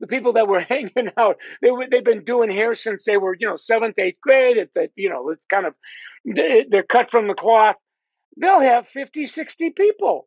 The 0.00 0.08
people 0.08 0.32
that 0.32 0.48
were 0.48 0.60
hanging 0.68 1.12
out, 1.16 1.36
they 1.62 1.70
were, 1.70 1.86
they've 1.88 2.04
been 2.04 2.24
doing 2.24 2.50
hair 2.50 2.74
since 2.74 3.04
they 3.04 3.16
were, 3.16 3.36
you 3.38 3.46
know, 3.46 3.56
seventh, 3.56 3.96
eighth 4.00 4.20
grade. 4.20 4.56
It's 4.56 4.76
a, 4.76 4.88
you 4.96 5.08
know, 5.08 5.30
it's 5.30 5.44
kind 5.48 5.66
of, 5.66 5.74
they're 6.24 6.82
cut 6.82 7.12
from 7.12 7.28
the 7.28 7.34
cloth. 7.34 7.76
They'll 8.36 8.60
have 8.60 8.88
50, 8.88 9.26
60 9.26 9.70
people 9.70 10.26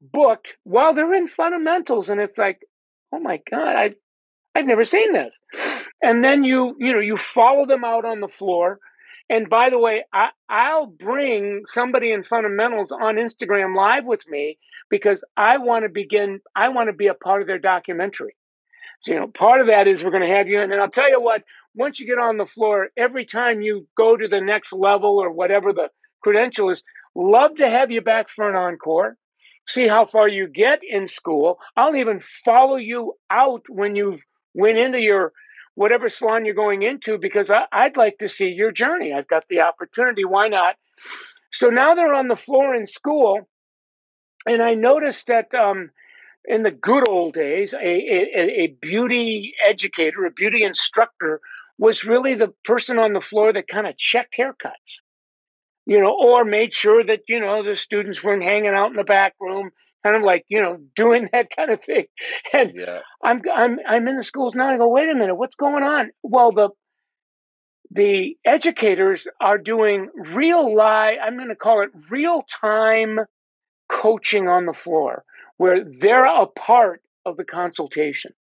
booked 0.00 0.54
while 0.64 0.94
they're 0.94 1.14
in 1.14 1.28
fundamentals 1.28 2.08
and 2.08 2.20
it's 2.20 2.38
like 2.38 2.60
oh 3.12 3.20
my 3.20 3.40
god 3.50 3.76
i 3.76 3.94
I've 4.54 4.66
never 4.66 4.84
seen 4.84 5.12
this. 5.12 5.38
And 6.02 6.24
then 6.24 6.44
you, 6.44 6.74
you 6.78 6.92
know, 6.92 7.00
you 7.00 7.16
follow 7.16 7.66
them 7.66 7.84
out 7.84 8.04
on 8.04 8.20
the 8.20 8.28
floor. 8.28 8.78
And 9.28 9.48
by 9.48 9.70
the 9.70 9.78
way, 9.78 10.04
I, 10.12 10.30
I'll 10.48 10.86
bring 10.86 11.62
somebody 11.66 12.10
in 12.10 12.24
fundamentals 12.24 12.90
on 12.90 13.14
Instagram 13.14 13.76
live 13.76 14.04
with 14.04 14.28
me 14.28 14.58
because 14.88 15.22
I 15.36 15.58
want 15.58 15.84
to 15.84 15.88
begin, 15.88 16.40
I 16.56 16.70
want 16.70 16.88
to 16.88 16.92
be 16.92 17.06
a 17.06 17.14
part 17.14 17.42
of 17.42 17.46
their 17.46 17.60
documentary. 17.60 18.34
So, 19.02 19.12
you 19.12 19.20
know, 19.20 19.28
part 19.28 19.60
of 19.60 19.68
that 19.68 19.86
is 19.86 20.02
we're 20.02 20.10
going 20.10 20.28
to 20.28 20.36
have 20.36 20.48
you. 20.48 20.60
And 20.60 20.74
I'll 20.74 20.90
tell 20.90 21.08
you 21.08 21.20
what, 21.20 21.44
once 21.74 22.00
you 22.00 22.06
get 22.06 22.18
on 22.18 22.36
the 22.36 22.46
floor, 22.46 22.88
every 22.96 23.24
time 23.24 23.62
you 23.62 23.86
go 23.96 24.16
to 24.16 24.26
the 24.26 24.40
next 24.40 24.72
level 24.72 25.18
or 25.18 25.30
whatever 25.30 25.72
the 25.72 25.90
credential 26.22 26.70
is, 26.70 26.82
love 27.14 27.56
to 27.56 27.70
have 27.70 27.92
you 27.92 28.00
back 28.00 28.28
for 28.28 28.50
an 28.50 28.56
encore 28.56 29.16
see 29.70 29.88
how 29.88 30.06
far 30.06 30.28
you 30.28 30.48
get 30.48 30.80
in 30.88 31.08
school. 31.08 31.58
I'll 31.76 31.96
even 31.96 32.20
follow 32.44 32.76
you 32.76 33.14
out 33.30 33.62
when 33.68 33.96
you've 33.96 34.20
went 34.54 34.78
into 34.78 34.98
your 34.98 35.32
whatever 35.74 36.08
salon 36.08 36.44
you're 36.44 36.54
going 36.54 36.82
into 36.82 37.18
because 37.18 37.50
I, 37.50 37.66
would 37.84 37.96
like 37.96 38.18
to 38.18 38.28
see 38.28 38.48
your 38.48 38.72
journey. 38.72 39.12
I've 39.12 39.28
got 39.28 39.44
the 39.48 39.60
opportunity. 39.60 40.24
Why 40.24 40.48
not? 40.48 40.76
So 41.52 41.68
now 41.68 41.94
they're 41.94 42.14
on 42.14 42.28
the 42.28 42.36
floor 42.36 42.74
in 42.74 42.86
school, 42.86 43.48
and 44.46 44.62
I 44.62 44.74
noticed 44.74 45.28
that 45.28 45.54
um, 45.54 45.90
in 46.44 46.62
the 46.62 46.70
good 46.70 47.08
old 47.08 47.34
days, 47.34 47.72
a, 47.72 47.78
a, 47.78 48.62
a 48.64 48.66
beauty 48.80 49.54
educator, 49.66 50.26
a 50.26 50.30
beauty 50.30 50.64
instructor, 50.64 51.40
was 51.78 52.04
really 52.04 52.34
the 52.34 52.52
person 52.64 52.98
on 52.98 53.14
the 53.14 53.20
floor 53.20 53.52
that 53.52 53.66
kind 53.66 53.86
of 53.86 53.96
checked 53.96 54.34
haircuts 54.38 55.00
you 55.90 56.00
know, 56.00 56.16
or 56.16 56.44
made 56.44 56.72
sure 56.72 57.02
that, 57.02 57.22
you 57.26 57.40
know, 57.40 57.64
the 57.64 57.74
students 57.74 58.22
weren't 58.22 58.44
hanging 58.44 58.74
out 58.76 58.92
in 58.92 58.96
the 58.96 59.02
back 59.02 59.34
room, 59.40 59.70
kind 60.04 60.14
of 60.14 60.22
like, 60.22 60.44
you 60.46 60.62
know, 60.62 60.78
doing 60.96 61.28
that 61.32 61.48
kind 61.54 61.72
of 61.72 61.82
thing. 61.82 62.04
And 62.52 62.70
yeah. 62.76 63.00
I'm 63.24 63.42
I'm 63.52 63.80
I'm 63.84 64.06
in 64.06 64.16
the 64.16 64.22
schools 64.22 64.54
now. 64.54 64.68
I 64.68 64.76
go, 64.76 64.86
wait 64.86 65.10
a 65.10 65.16
minute, 65.16 65.34
what's 65.34 65.56
going 65.56 65.82
on? 65.82 66.12
Well, 66.22 66.52
the 66.52 66.68
the 67.90 68.36
educators 68.44 69.26
are 69.40 69.58
doing 69.58 70.10
real 70.14 70.72
live, 70.72 71.18
I'm 71.20 71.36
going 71.36 71.48
to 71.48 71.56
call 71.56 71.82
it 71.82 71.90
real 72.08 72.44
time 72.60 73.18
coaching 73.90 74.46
on 74.46 74.66
the 74.66 74.72
floor, 74.72 75.24
where 75.56 75.82
they're 75.82 76.24
a 76.24 76.46
part 76.46 77.02
of 77.26 77.36
the 77.36 77.44
consultation. 77.44 78.32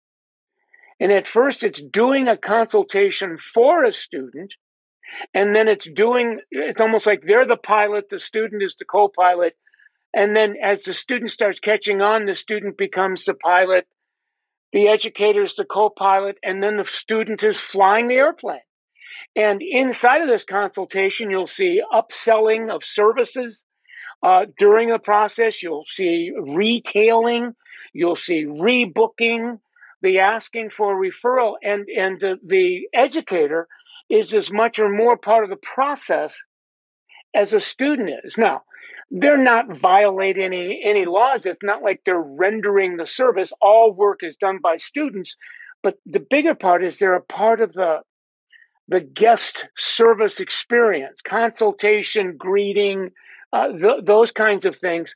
And 1.00 1.12
at 1.12 1.28
first, 1.28 1.64
it's 1.64 1.82
doing 1.82 2.28
a 2.28 2.38
consultation 2.38 3.40
for 3.40 3.86
a 3.86 3.92
student 3.92 4.54
and 5.34 5.56
then 5.56 5.68
it's 5.68 5.88
doing 5.94 6.40
it's 6.52 6.82
almost 6.82 7.06
like 7.06 7.22
they're 7.22 7.46
the 7.46 7.58
pilot 7.58 8.10
the 8.10 8.20
student 8.20 8.64
is 8.64 8.76
the 8.78 8.86
co-pilot. 8.86 9.56
And 10.14 10.36
then 10.36 10.56
as 10.62 10.84
the 10.84 10.94
student 10.94 11.32
starts 11.32 11.60
catching 11.60 12.02
on 12.02 12.26
the 12.26 12.36
student 12.36 12.78
becomes 12.78 13.26
the 13.26 13.34
pilot 13.34 13.88
the 14.72 14.88
educator 14.88 15.44
is 15.44 15.56
the 15.56 15.66
co-pilot 15.66 16.38
and 16.44 16.62
then 16.62 16.78
the 16.78 16.86
student 16.86 17.44
is 17.44 17.58
flying 17.58 18.08
the 18.08 18.16
airplane. 18.16 18.60
And 19.36 19.62
inside 19.62 20.22
of 20.22 20.28
this 20.28 20.44
consultation 20.44 21.30
you'll 21.30 21.48
see 21.48 21.82
upselling 21.94 22.70
of 22.70 22.84
services 22.84 23.64
uh, 24.22 24.46
during 24.58 24.90
the 24.90 25.00
process. 25.00 25.64
You'll 25.64 25.86
see 25.88 26.32
retailing 26.38 27.56
you'll 27.94 28.16
see 28.16 28.46
rebooking 28.46 29.60
the 30.02 30.20
asking 30.20 30.70
for 30.70 30.96
referral 30.96 31.56
and 31.64 31.88
and 31.90 32.20
the, 32.20 32.40
the 32.46 32.88
educator 32.94 33.68
is 34.10 34.34
as 34.34 34.52
much 34.52 34.80
or 34.80 34.90
more 34.90 35.18
part 35.18 35.44
of 35.44 35.50
the 35.50 35.56
process 35.56 36.38
as 37.36 37.54
a 37.54 37.62
student 37.62 38.10
is. 38.24 38.38
Now, 38.38 38.64
they're 39.12 39.38
not 39.38 39.78
violating 39.78 40.44
any, 40.44 40.82
any 40.84 41.06
laws. 41.06 41.46
It's 41.46 41.64
not 41.64 41.82
like 41.84 42.02
they're 42.06 42.20
rendering 42.20 42.98
the 42.98 43.08
service. 43.08 43.52
All 43.62 43.92
work 43.92 44.20
is 44.22 44.36
done 44.36 44.60
by 44.62 44.78
students. 44.78 45.36
But 45.82 45.96
the 46.06 46.20
bigger 46.20 46.56
part 46.56 46.84
is 46.84 46.98
they're 46.98 47.16
a 47.16 47.22
part 47.22 47.62
of 47.62 47.74
the 47.74 48.02
the 48.90 49.00
guest 49.02 49.68
service 49.78 50.40
experience, 50.40 51.22
consultation, 51.22 52.38
greeting, 52.38 53.12
uh, 53.54 53.72
th- 53.72 54.04
those 54.04 54.32
kinds 54.32 54.66
of 54.66 54.76
things. 54.76 55.14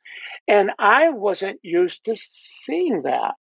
And 0.47 0.69
I 0.77 1.09
wasn't 1.09 1.59
used 1.63 2.05
to 2.05 2.15
seeing 2.65 3.01
that. 3.01 3.33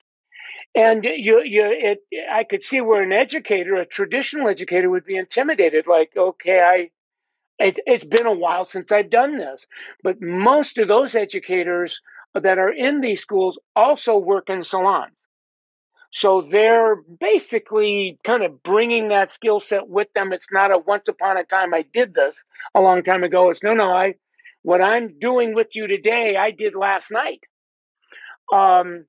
And 0.74 1.04
you, 1.04 1.42
you, 1.44 1.64
it, 1.66 1.98
I 2.32 2.44
could 2.44 2.62
see 2.62 2.80
where 2.80 3.02
an 3.02 3.12
educator, 3.12 3.74
a 3.76 3.86
traditional 3.86 4.48
educator, 4.48 4.88
would 4.88 5.04
be 5.04 5.16
intimidated. 5.16 5.86
Like, 5.86 6.12
okay, 6.16 6.60
I, 6.60 6.90
it, 7.64 7.80
it's 7.86 8.04
been 8.04 8.26
a 8.26 8.36
while 8.36 8.64
since 8.64 8.92
I've 8.92 9.10
done 9.10 9.38
this. 9.38 9.66
But 10.04 10.22
most 10.22 10.78
of 10.78 10.86
those 10.86 11.14
educators 11.14 12.00
that 12.34 12.58
are 12.58 12.72
in 12.72 13.00
these 13.00 13.20
schools 13.20 13.58
also 13.74 14.16
work 14.16 14.48
in 14.48 14.62
salons. 14.62 15.18
So 16.12 16.40
they're 16.42 16.96
basically 16.96 18.18
kind 18.24 18.42
of 18.42 18.62
bringing 18.62 19.08
that 19.08 19.32
skill 19.32 19.60
set 19.60 19.88
with 19.88 20.12
them. 20.14 20.32
It's 20.32 20.48
not 20.50 20.72
a 20.72 20.78
once 20.78 21.08
upon 21.08 21.36
a 21.36 21.44
time 21.44 21.72
I 21.72 21.84
did 21.92 22.14
this 22.14 22.42
a 22.74 22.80
long 22.80 23.02
time 23.02 23.22
ago. 23.22 23.50
It's 23.50 23.62
no, 23.62 23.74
no, 23.74 23.92
I, 23.92 24.14
what 24.62 24.80
I'm 24.80 25.18
doing 25.18 25.54
with 25.54 25.74
you 25.74 25.86
today, 25.86 26.36
I 26.36 26.50
did 26.50 26.74
last 26.74 27.10
night. 27.10 27.44
Um, 28.52 29.06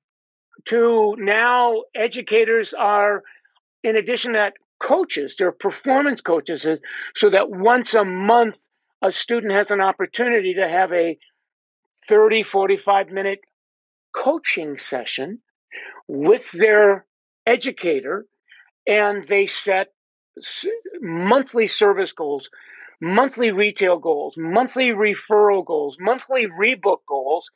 to 0.66 1.16
now 1.18 1.82
educators 1.94 2.74
are, 2.74 3.22
in 3.82 3.96
addition 3.96 4.32
to 4.32 4.38
that, 4.38 4.54
coaches. 4.80 5.36
They're 5.38 5.52
performance 5.52 6.20
coaches, 6.20 6.66
so 7.14 7.30
that 7.30 7.50
once 7.50 7.94
a 7.94 8.04
month 8.04 8.56
a 9.02 9.10
student 9.12 9.52
has 9.52 9.70
an 9.70 9.80
opportunity 9.80 10.54
to 10.54 10.68
have 10.68 10.92
a 10.92 11.18
30, 12.08 12.42
45 12.44 13.10
minute 13.10 13.40
coaching 14.14 14.78
session 14.78 15.40
with 16.08 16.50
their 16.52 17.06
educator 17.46 18.26
and 18.86 19.26
they 19.26 19.46
set 19.46 19.88
monthly 21.00 21.66
service 21.66 22.12
goals, 22.12 22.48
monthly 23.02 23.50
retail 23.50 23.98
goals, 23.98 24.34
monthly 24.38 24.90
referral 24.90 25.66
goals, 25.66 25.96
monthly 25.98 26.46
rebook 26.46 26.98
goals. 27.08 27.50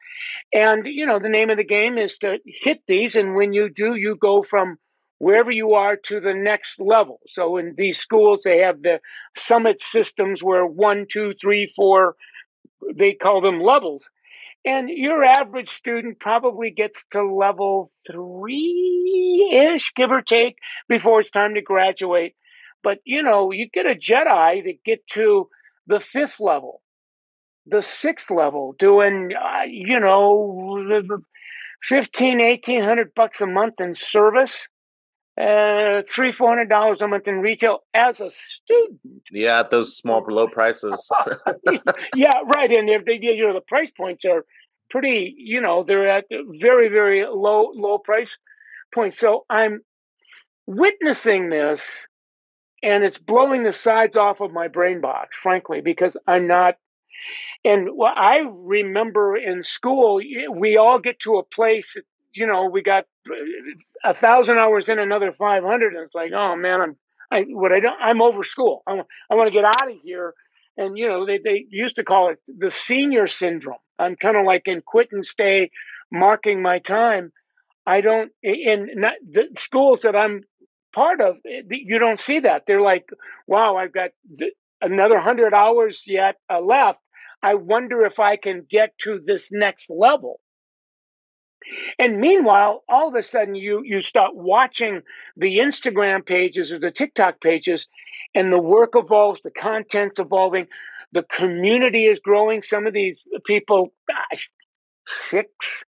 And, 0.53 0.85
you 0.87 1.07
know, 1.07 1.21
the 1.21 1.29
name 1.29 1.51
of 1.51 1.57
the 1.57 1.65
game 1.65 1.99
is 1.99 2.19
to 2.19 2.39
hit 2.45 2.81
these. 2.89 3.15
And 3.15 3.37
when 3.37 3.53
you 3.53 3.71
do, 3.71 3.95
you 3.95 4.17
go 4.21 4.43
from 4.43 4.77
wherever 5.19 5.53
you 5.53 5.75
are 5.75 5.97
to 5.97 6.19
the 6.19 6.35
next 6.35 6.81
level. 6.81 7.21
So 7.29 7.59
in 7.59 7.75
these 7.79 7.99
schools, 7.99 8.43
they 8.43 8.59
have 8.59 8.83
the 8.83 8.99
summit 9.37 9.81
systems 9.81 10.43
where 10.43 10.67
one, 10.67 11.07
two, 11.09 11.33
three, 11.41 11.73
four, 11.77 12.17
they 12.97 13.15
call 13.15 13.41
them 13.41 13.61
levels. 13.61 14.03
And 14.65 14.91
your 14.91 15.23
average 15.23 15.71
student 15.71 16.19
probably 16.19 16.73
gets 16.73 17.05
to 17.13 17.23
level 17.23 17.93
three 18.11 19.73
ish, 19.73 19.93
give 19.95 20.11
or 20.11 20.23
take, 20.23 20.57
before 20.89 21.21
it's 21.21 21.31
time 21.31 21.55
to 21.55 21.63
graduate. 21.63 22.35
But 22.87 23.01
you 23.05 23.25
know, 23.25 23.51
you 23.51 23.69
get 23.69 23.87
a 23.87 23.97
Jedi 23.97 24.63
to 24.63 24.73
get 24.85 25.05
to 25.15 25.49
the 25.89 25.99
fifth 25.99 26.39
level, 26.39 26.83
the 27.67 27.83
sixth 27.83 28.31
level, 28.31 28.77
doing, 28.79 29.33
uh, 29.35 29.65
you 29.69 29.99
know, 29.99 30.87
15, 31.83 32.39
1800 32.39 33.13
bucks 33.13 33.41
a 33.41 33.47
month 33.47 33.81
in 33.81 33.97
service 33.97 34.55
uh, 35.37 36.03
three, 36.09 36.31
four 36.31 36.51
hundred 36.51 36.69
dollars 36.69 37.03
a 37.03 37.09
month 37.09 37.27
in 37.27 37.41
retail 37.41 37.81
as 37.93 38.21
a 38.21 38.31
student. 38.31 39.23
Yeah, 39.33 39.59
at 39.59 39.71
those 39.71 39.97
small 39.97 40.25
low 40.29 40.47
prices. 40.47 41.11
yeah, 42.15 42.31
right. 42.55 42.71
And 42.71 42.89
if 42.89 43.05
they, 43.05 43.19
you 43.21 43.49
know, 43.49 43.55
the 43.55 43.63
price 43.63 43.91
points 43.91 44.25
are 44.25 44.45
pretty, 44.91 45.35
you 45.37 45.61
know, 45.61 45.83
they're 45.83 46.07
at 46.07 46.27
very, 46.31 46.89
very 46.89 47.27
low, 47.27 47.73
low 47.75 47.99
price 47.99 48.31
points. 48.95 49.19
So 49.19 49.45
I'm 49.51 49.81
witnessing 50.67 51.51
this, 51.51 52.07
and 52.83 53.05
it's 53.05 53.19
blowing 53.19 53.65
the 53.65 53.73
sides 53.73 54.17
off 54.17 54.41
of 54.41 54.53
my 54.53 54.69
brain 54.69 55.01
box, 55.01 55.37
frankly, 55.43 55.81
because 55.81 56.17
I'm 56.27 56.47
not. 56.47 56.77
And 57.65 57.89
what 57.91 58.17
I 58.17 58.41
remember 58.49 59.37
in 59.37 59.63
school, 59.63 60.21
we 60.53 60.77
all 60.77 61.01
get 61.01 61.21
to 61.21 61.37
a 61.37 61.43
place 61.43 61.97
you 62.37 62.47
know, 62.47 62.67
we 62.67 62.83
got 62.83 63.07
uh, 63.29 64.11
a 64.11 64.15
thousand 64.15 64.59
hours 64.59 64.89
in 64.89 64.99
another 64.99 65.33
500. 65.33 65.95
And 65.95 66.05
it's 66.05 66.15
like, 66.15 66.33
oh 66.33 66.55
man, 66.55 66.81
I'm, 66.81 66.97
I, 67.31 67.43
what 67.49 67.73
I 67.73 67.81
don't, 67.81 68.01
I'm 68.01 68.23
over 68.23 68.45
school. 68.45 68.83
I, 68.87 69.01
I 69.31 69.35
want 69.35 69.49
to 69.49 69.53
get 69.53 69.65
out 69.65 69.91
of 69.91 69.97
here. 70.03 70.35
And, 70.77 70.99
you 70.99 71.09
know, 71.09 71.25
they, 71.25 71.39
they 71.39 71.65
used 71.71 71.97
to 71.97 72.05
call 72.05 72.31
it 72.31 72.39
the 72.47 72.71
senior 72.71 73.27
syndrome. 73.27 73.79
I'm 73.99 74.17
kind 74.17 74.37
of 74.37 74.45
like 74.45 74.69
in 74.69 74.83
quit 74.83 75.09
and 75.11 75.25
stay, 75.25 75.71
marking 76.13 76.61
my 76.61 76.79
time. 76.79 77.33
I 77.87 78.03
don't, 78.03 78.31
in 78.43 78.91
not, 78.97 79.15
the 79.29 79.49
schools 79.59 80.03
that 80.03 80.15
I'm 80.15 80.43
part 80.97 81.21
of, 81.21 81.37
eh, 81.47 81.63
you 81.69 81.99
don't 81.99 82.19
see 82.19 82.41
that. 82.41 82.65
They're 82.67 82.81
like, 82.81 83.09
wow, 83.47 83.77
I've 83.77 83.93
got 83.93 84.11
another 84.81 85.21
hundred 85.21 85.55
hours 85.55 86.03
yet 86.07 86.37
uh, 86.51 86.61
left. 86.61 86.99
I 87.43 87.55
wonder 87.55 88.05
if 88.07 88.19
I 88.19 88.37
can 88.37 88.67
get 88.69 88.99
to 89.01 89.21
this 89.25 89.49
next 89.53 89.91
level. 89.91 90.41
And 91.99 92.19
meanwhile, 92.19 92.83
all 92.89 93.09
of 93.09 93.15
a 93.15 93.23
sudden 93.23 93.55
you 93.55 93.83
you 93.85 94.01
start 94.01 94.33
watching 94.35 95.03
the 95.37 95.59
Instagram 95.59 96.25
pages 96.25 96.73
or 96.73 96.79
the 96.79 96.93
TikTok 96.93 97.41
pages, 97.41 97.89
and 98.35 98.53
the 98.53 98.61
work 98.61 98.93
evolves, 98.95 99.41
the 99.43 99.51
content's 99.51 100.19
evolving, 100.19 100.67
the 101.13 101.25
community 101.25 102.05
is 102.07 102.21
growing. 102.21 102.63
Some 102.63 102.87
of 102.87 102.93
these 102.95 103.21
people, 103.45 103.93
gosh, 104.09 104.49
six, 105.09 105.85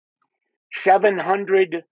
seven 0.71 1.17
hundred 1.17 1.83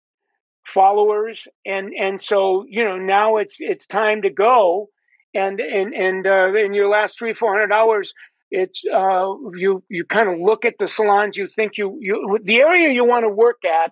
followers, 0.65 1.47
and 1.65 1.93
and 1.93 2.21
so 2.21 2.65
you 2.67 2.83
know 2.83 2.97
now 2.97 3.37
it's 3.37 3.57
it's 3.59 3.87
time 3.87 4.21
to 4.23 4.29
go, 4.29 4.89
and 5.33 5.59
and 5.59 5.93
and 5.93 6.27
uh, 6.27 6.53
in 6.53 6.73
your 6.73 6.89
last 6.89 7.17
three 7.17 7.33
four 7.33 7.53
hundred 7.53 7.71
hours, 7.71 8.13
it's 8.49 8.81
uh, 8.93 9.33
you 9.55 9.83
you 9.89 10.05
kind 10.05 10.29
of 10.29 10.39
look 10.39 10.65
at 10.65 10.75
the 10.79 10.87
salons 10.87 11.37
you 11.37 11.47
think 11.47 11.77
you 11.77 11.97
you 11.99 12.39
the 12.43 12.59
area 12.59 12.93
you 12.93 13.05
want 13.05 13.23
to 13.23 13.29
work 13.29 13.63
at, 13.65 13.91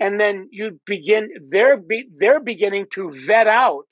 and 0.00 0.18
then 0.18 0.48
you 0.50 0.80
begin 0.86 1.30
they're 1.50 1.76
be, 1.76 2.08
they're 2.18 2.40
beginning 2.40 2.86
to 2.94 3.12
vet 3.26 3.46
out 3.46 3.86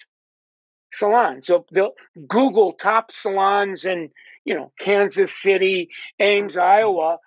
salons. 0.92 1.46
So 1.46 1.66
they'll 1.72 1.92
Google 2.26 2.72
top 2.72 3.12
salons 3.12 3.84
in 3.84 4.10
you 4.44 4.54
know 4.54 4.72
Kansas 4.78 5.34
City, 5.34 5.90
Ames, 6.18 6.56
Iowa. 6.56 7.18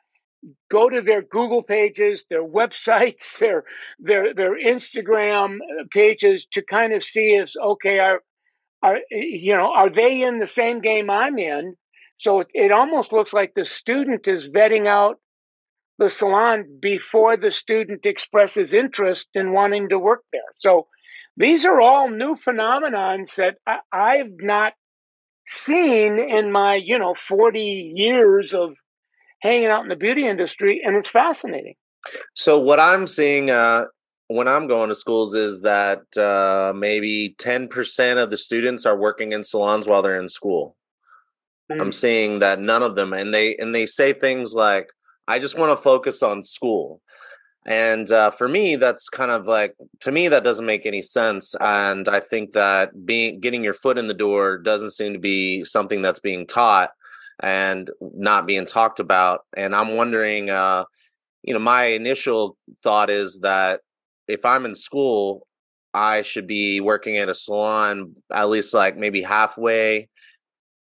Go 0.71 0.89
to 0.89 1.01
their 1.01 1.21
Google 1.21 1.63
pages, 1.63 2.25
their 2.29 2.43
websites, 2.43 3.37
their 3.39 3.63
their 3.99 4.33
their 4.33 4.57
Instagram 4.57 5.57
uh, 5.57 5.83
pages 5.91 6.47
to 6.53 6.61
kind 6.61 6.93
of 6.93 7.03
see 7.03 7.35
if 7.35 7.51
okay 7.61 7.99
are 7.99 8.21
are 8.81 8.99
you 9.11 9.55
know 9.55 9.71
are 9.73 9.89
they 9.89 10.21
in 10.21 10.39
the 10.39 10.47
same 10.47 10.81
game 10.81 11.09
I'm 11.09 11.37
in 11.37 11.75
so 12.19 12.41
it, 12.41 12.47
it 12.53 12.71
almost 12.71 13.11
looks 13.11 13.33
like 13.33 13.53
the 13.53 13.65
student 13.65 14.27
is 14.27 14.49
vetting 14.49 14.87
out 14.87 15.17
the 15.97 16.09
salon 16.09 16.79
before 16.81 17.37
the 17.37 17.51
student 17.51 18.05
expresses 18.05 18.73
interest 18.73 19.27
in 19.33 19.51
wanting 19.51 19.89
to 19.89 19.99
work 19.99 20.23
there. 20.31 20.41
So 20.59 20.87
these 21.35 21.65
are 21.65 21.79
all 21.79 22.09
new 22.09 22.35
phenomenons 22.35 23.35
that 23.35 23.55
I, 23.67 23.79
I've 23.91 24.33
not 24.39 24.73
seen 25.45 26.19
in 26.19 26.51
my, 26.51 26.75
you 26.75 26.99
know, 26.99 27.15
40 27.15 27.93
years 27.95 28.53
of 28.53 28.75
hanging 29.41 29.67
out 29.67 29.83
in 29.83 29.89
the 29.89 29.95
beauty 29.95 30.27
industry, 30.27 30.81
and 30.83 30.95
it's 30.95 31.09
fascinating. 31.09 31.75
So 32.35 32.59
what 32.59 32.79
I'm 32.79 33.07
seeing 33.07 33.49
uh, 33.49 33.85
when 34.27 34.47
I'm 34.47 34.67
going 34.67 34.89
to 34.89 34.95
schools 34.95 35.35
is 35.35 35.61
that 35.61 36.01
uh, 36.17 36.73
maybe 36.75 37.35
10% 37.39 38.23
of 38.23 38.29
the 38.29 38.37
students 38.37 38.85
are 38.85 38.97
working 38.97 39.33
in 39.33 39.43
salons 39.43 39.87
while 39.87 40.01
they're 40.01 40.19
in 40.19 40.29
school. 40.29 40.75
Mm. 41.71 41.81
I'm 41.81 41.91
seeing 41.91 42.39
that 42.39 42.59
none 42.59 42.83
of 42.83 42.95
them, 42.95 43.13
and 43.13 43.33
they 43.33 43.55
and 43.57 43.75
they 43.75 43.85
say 43.85 44.13
things 44.13 44.53
like, 44.53 44.89
"I 45.27 45.39
just 45.39 45.57
want 45.57 45.75
to 45.75 45.81
focus 45.81 46.23
on 46.23 46.41
school." 46.41 47.01
And 47.65 48.11
uh, 48.11 48.31
for 48.31 48.47
me, 48.47 48.75
that's 48.75 49.09
kind 49.09 49.29
of 49.29 49.45
like 49.45 49.75
to 49.99 50.11
me 50.11 50.27
that 50.29 50.43
doesn't 50.43 50.65
make 50.65 50.85
any 50.85 51.03
sense. 51.03 51.53
And 51.59 52.07
I 52.07 52.21
think 52.21 52.53
that 52.53 53.05
being 53.05 53.39
getting 53.39 53.63
your 53.63 53.75
foot 53.75 53.99
in 53.99 54.07
the 54.07 54.13
door 54.13 54.57
doesn't 54.57 54.91
seem 54.91 55.13
to 55.13 55.19
be 55.19 55.63
something 55.63 56.01
that's 56.01 56.19
being 56.19 56.47
taught 56.47 56.91
and 57.41 57.89
not 58.01 58.45
being 58.45 58.65
talked 58.65 58.99
about. 58.99 59.41
And 59.55 59.75
I'm 59.75 59.95
wondering, 59.95 60.49
uh, 60.49 60.85
you 61.43 61.53
know, 61.53 61.59
my 61.59 61.85
initial 61.85 62.57
thought 62.83 63.09
is 63.09 63.39
that 63.43 63.81
if 64.27 64.45
I'm 64.45 64.65
in 64.65 64.75
school, 64.75 65.47
I 65.93 66.21
should 66.21 66.47
be 66.47 66.81
working 66.81 67.17
at 67.17 67.29
a 67.29 67.33
salon 67.33 68.15
at 68.31 68.49
least 68.49 68.73
like 68.73 68.95
maybe 68.95 69.21
halfway 69.21 70.07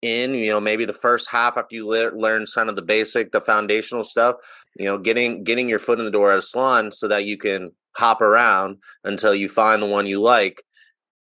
in 0.03 0.35
you 0.35 0.51
know 0.51 0.61
maybe 0.61 0.85
the 0.85 0.93
first 0.93 1.31
half 1.31 1.57
after 1.57 1.75
you 1.75 1.87
le- 1.87 2.17
learn 2.17 2.45
kind 2.55 2.69
of 2.69 2.77
the 2.77 2.83
basic 2.83 3.33
the 3.33 3.41
foundational 3.41 4.05
stuff 4.05 4.37
you 4.77 4.85
know 4.85 4.99
getting 4.99 5.43
getting 5.43 5.69
your 5.69 5.79
foot 5.79 5.99
in 5.99 6.05
the 6.05 6.11
door 6.11 6.33
at 6.33 6.39
a 6.39 6.43
salon 6.43 6.93
so 6.93 7.09
that 7.09 7.25
you 7.25 7.39
can 7.39 7.71
hop 7.97 8.21
around 8.21 8.77
until 9.05 9.35
you 9.35 9.49
find 9.49 9.81
the 9.81 9.87
one 9.87 10.07
you 10.07 10.21
like 10.21 10.63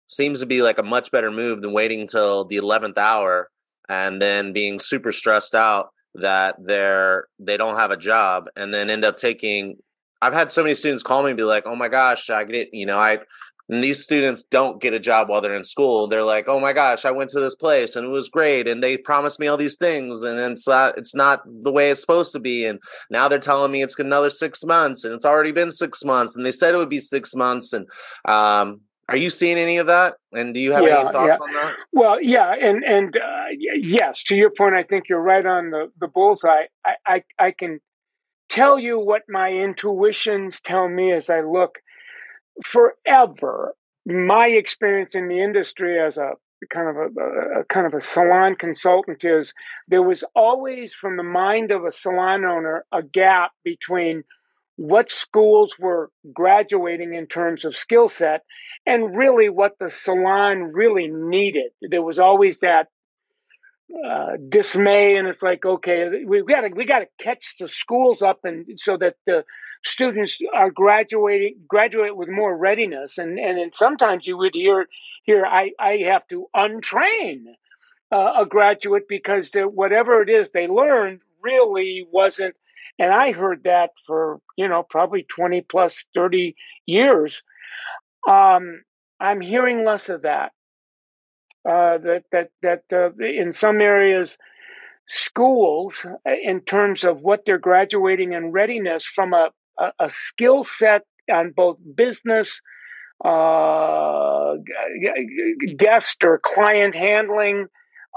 seems 0.08 0.40
to 0.40 0.46
be 0.46 0.60
like 0.60 0.78
a 0.78 0.82
much 0.82 1.10
better 1.10 1.30
move 1.30 1.62
than 1.62 1.72
waiting 1.72 2.00
until 2.00 2.44
the 2.44 2.56
11th 2.56 2.98
hour 2.98 3.48
and 3.88 4.20
then 4.20 4.52
being 4.52 4.78
super 4.78 5.12
stressed 5.12 5.54
out 5.54 5.90
that 6.14 6.56
they're 6.64 7.26
they 7.38 7.56
don't 7.56 7.76
have 7.76 7.90
a 7.90 7.96
job 7.96 8.48
and 8.56 8.72
then 8.72 8.90
end 8.90 9.04
up 9.04 9.16
taking 9.16 9.76
I've 10.22 10.32
had 10.32 10.50
so 10.50 10.62
many 10.62 10.74
students 10.74 11.02
call 11.02 11.22
me 11.22 11.30
and 11.30 11.36
be 11.36 11.44
like, 11.44 11.64
"Oh 11.66 11.76
my 11.76 11.88
gosh, 11.88 12.30
I 12.30 12.44
get 12.44 12.72
you 12.72 12.86
know, 12.86 12.98
I 12.98 13.18
and 13.70 13.82
these 13.82 14.02
students 14.02 14.42
don't 14.42 14.80
get 14.80 14.92
a 14.92 15.00
job 15.00 15.28
while 15.28 15.40
they're 15.40 15.54
in 15.54 15.64
school. 15.64 16.06
They're 16.06 16.22
like, 16.22 16.46
"Oh 16.48 16.60
my 16.60 16.72
gosh, 16.72 17.04
I 17.04 17.10
went 17.10 17.30
to 17.30 17.40
this 17.40 17.54
place 17.54 17.96
and 17.96 18.06
it 18.06 18.10
was 18.10 18.28
great, 18.28 18.68
and 18.68 18.82
they 18.82 18.96
promised 18.96 19.40
me 19.40 19.46
all 19.46 19.56
these 19.56 19.76
things, 19.76 20.22
and 20.22 20.38
it's 20.38 20.68
not 20.68 20.98
it's 20.98 21.14
not 21.14 21.42
the 21.46 21.72
way 21.72 21.90
it's 21.90 22.00
supposed 22.00 22.32
to 22.32 22.40
be." 22.40 22.66
And 22.66 22.78
now 23.10 23.28
they're 23.28 23.38
telling 23.38 23.72
me 23.72 23.82
it's 23.82 23.98
another 23.98 24.30
six 24.30 24.64
months, 24.64 25.04
and 25.04 25.14
it's 25.14 25.24
already 25.24 25.52
been 25.52 25.72
six 25.72 26.04
months, 26.04 26.36
and 26.36 26.44
they 26.44 26.52
said 26.52 26.74
it 26.74 26.78
would 26.78 26.88
be 26.88 27.00
six 27.00 27.34
months. 27.34 27.72
And 27.72 27.86
um, 28.26 28.80
are 29.08 29.16
you 29.16 29.30
seeing 29.30 29.58
any 29.58 29.78
of 29.78 29.86
that? 29.88 30.16
And 30.32 30.54
do 30.54 30.60
you 30.60 30.72
have 30.72 30.84
yeah, 30.84 31.00
any 31.00 31.12
thoughts 31.12 31.38
yeah. 31.38 31.44
on 31.44 31.52
that? 31.52 31.74
Well, 31.92 32.22
yeah, 32.22 32.54
and 32.54 32.82
and 32.84 33.16
uh, 33.16 33.44
yes, 33.76 34.22
to 34.26 34.34
your 34.34 34.50
point, 34.50 34.74
I 34.74 34.82
think 34.82 35.08
you're 35.08 35.22
right 35.22 35.44
on 35.44 35.70
the 35.70 35.90
the 36.00 36.08
bullseye. 36.08 36.64
I 36.84 36.94
I, 37.06 37.24
I 37.38 37.50
can 37.52 37.80
tell 38.48 38.78
you 38.78 38.98
what 38.98 39.22
my 39.28 39.50
intuitions 39.50 40.60
tell 40.60 40.88
me 40.88 41.12
as 41.12 41.30
I 41.30 41.40
look 41.40 41.78
forever, 42.64 43.74
my 44.06 44.48
experience 44.48 45.14
in 45.14 45.28
the 45.28 45.42
industry 45.42 45.98
as 45.98 46.16
a 46.16 46.32
kind 46.72 46.88
of 46.88 46.96
a, 46.96 47.60
a, 47.60 47.64
kind 47.64 47.86
of 47.86 47.94
a 47.94 48.00
salon 48.00 48.54
consultant 48.54 49.22
is 49.24 49.52
there 49.88 50.02
was 50.02 50.24
always 50.34 50.94
from 50.94 51.16
the 51.16 51.22
mind 51.22 51.70
of 51.70 51.84
a 51.84 51.92
salon 51.92 52.44
owner 52.44 52.84
a 52.92 53.02
gap 53.02 53.52
between 53.64 54.22
what 54.76 55.10
schools 55.10 55.74
were 55.78 56.10
graduating 56.32 57.14
in 57.14 57.26
terms 57.26 57.64
of 57.64 57.76
skill 57.76 58.08
set 58.08 58.42
and 58.86 59.16
really 59.16 59.48
what 59.48 59.78
the 59.78 59.90
salon 59.90 60.72
really 60.72 61.08
needed 61.08 61.70
there 61.80 62.02
was 62.02 62.18
always 62.18 62.58
that 62.60 62.88
uh, 64.04 64.36
dismay, 64.48 65.16
and 65.16 65.28
it's 65.28 65.42
like, 65.42 65.64
okay, 65.64 66.24
we 66.26 66.42
got 66.42 66.62
to 66.62 66.68
we 66.74 66.84
got 66.84 67.00
to 67.00 67.06
catch 67.18 67.56
the 67.60 67.68
schools 67.68 68.22
up, 68.22 68.40
and 68.44 68.66
so 68.76 68.96
that 68.96 69.16
the 69.26 69.44
students 69.84 70.38
are 70.54 70.70
graduating 70.70 71.56
graduate 71.68 72.16
with 72.16 72.28
more 72.28 72.56
readiness, 72.56 73.18
and 73.18 73.38
and 73.38 73.72
sometimes 73.74 74.26
you 74.26 74.38
would 74.38 74.54
hear 74.54 74.86
here 75.24 75.44
I 75.44 75.72
I 75.78 75.98
have 76.06 76.26
to 76.28 76.46
untrain 76.56 77.44
uh, 78.10 78.32
a 78.38 78.46
graduate 78.46 79.06
because 79.08 79.50
whatever 79.54 80.22
it 80.22 80.30
is 80.30 80.50
they 80.50 80.66
learned 80.66 81.20
really 81.42 82.06
wasn't. 82.10 82.56
And 82.98 83.12
I 83.12 83.32
heard 83.32 83.64
that 83.64 83.90
for 84.06 84.38
you 84.56 84.68
know 84.68 84.82
probably 84.88 85.26
twenty 85.28 85.62
plus 85.62 86.04
thirty 86.14 86.56
years. 86.86 87.42
Um, 88.28 88.82
I'm 89.20 89.40
hearing 89.40 89.84
less 89.84 90.08
of 90.08 90.22
that. 90.22 90.52
Uh, 91.68 91.98
that 91.98 92.24
that 92.30 92.50
that 92.62 92.82
uh, 92.92 93.10
in 93.24 93.52
some 93.52 93.80
areas, 93.80 94.36
schools, 95.08 95.94
uh, 96.04 96.32
in 96.42 96.60
terms 96.60 97.04
of 97.04 97.20
what 97.20 97.44
they're 97.44 97.58
graduating 97.58 98.34
and 98.34 98.52
readiness 98.52 99.06
from 99.06 99.32
a 99.32 99.50
a, 99.78 99.92
a 100.00 100.10
skill 100.10 100.62
set 100.62 101.02
on 101.30 101.52
both 101.56 101.78
business, 101.96 102.60
uh, 103.24 104.54
guest 105.76 106.22
or 106.22 106.38
client 106.38 106.94
handling, 106.94 107.66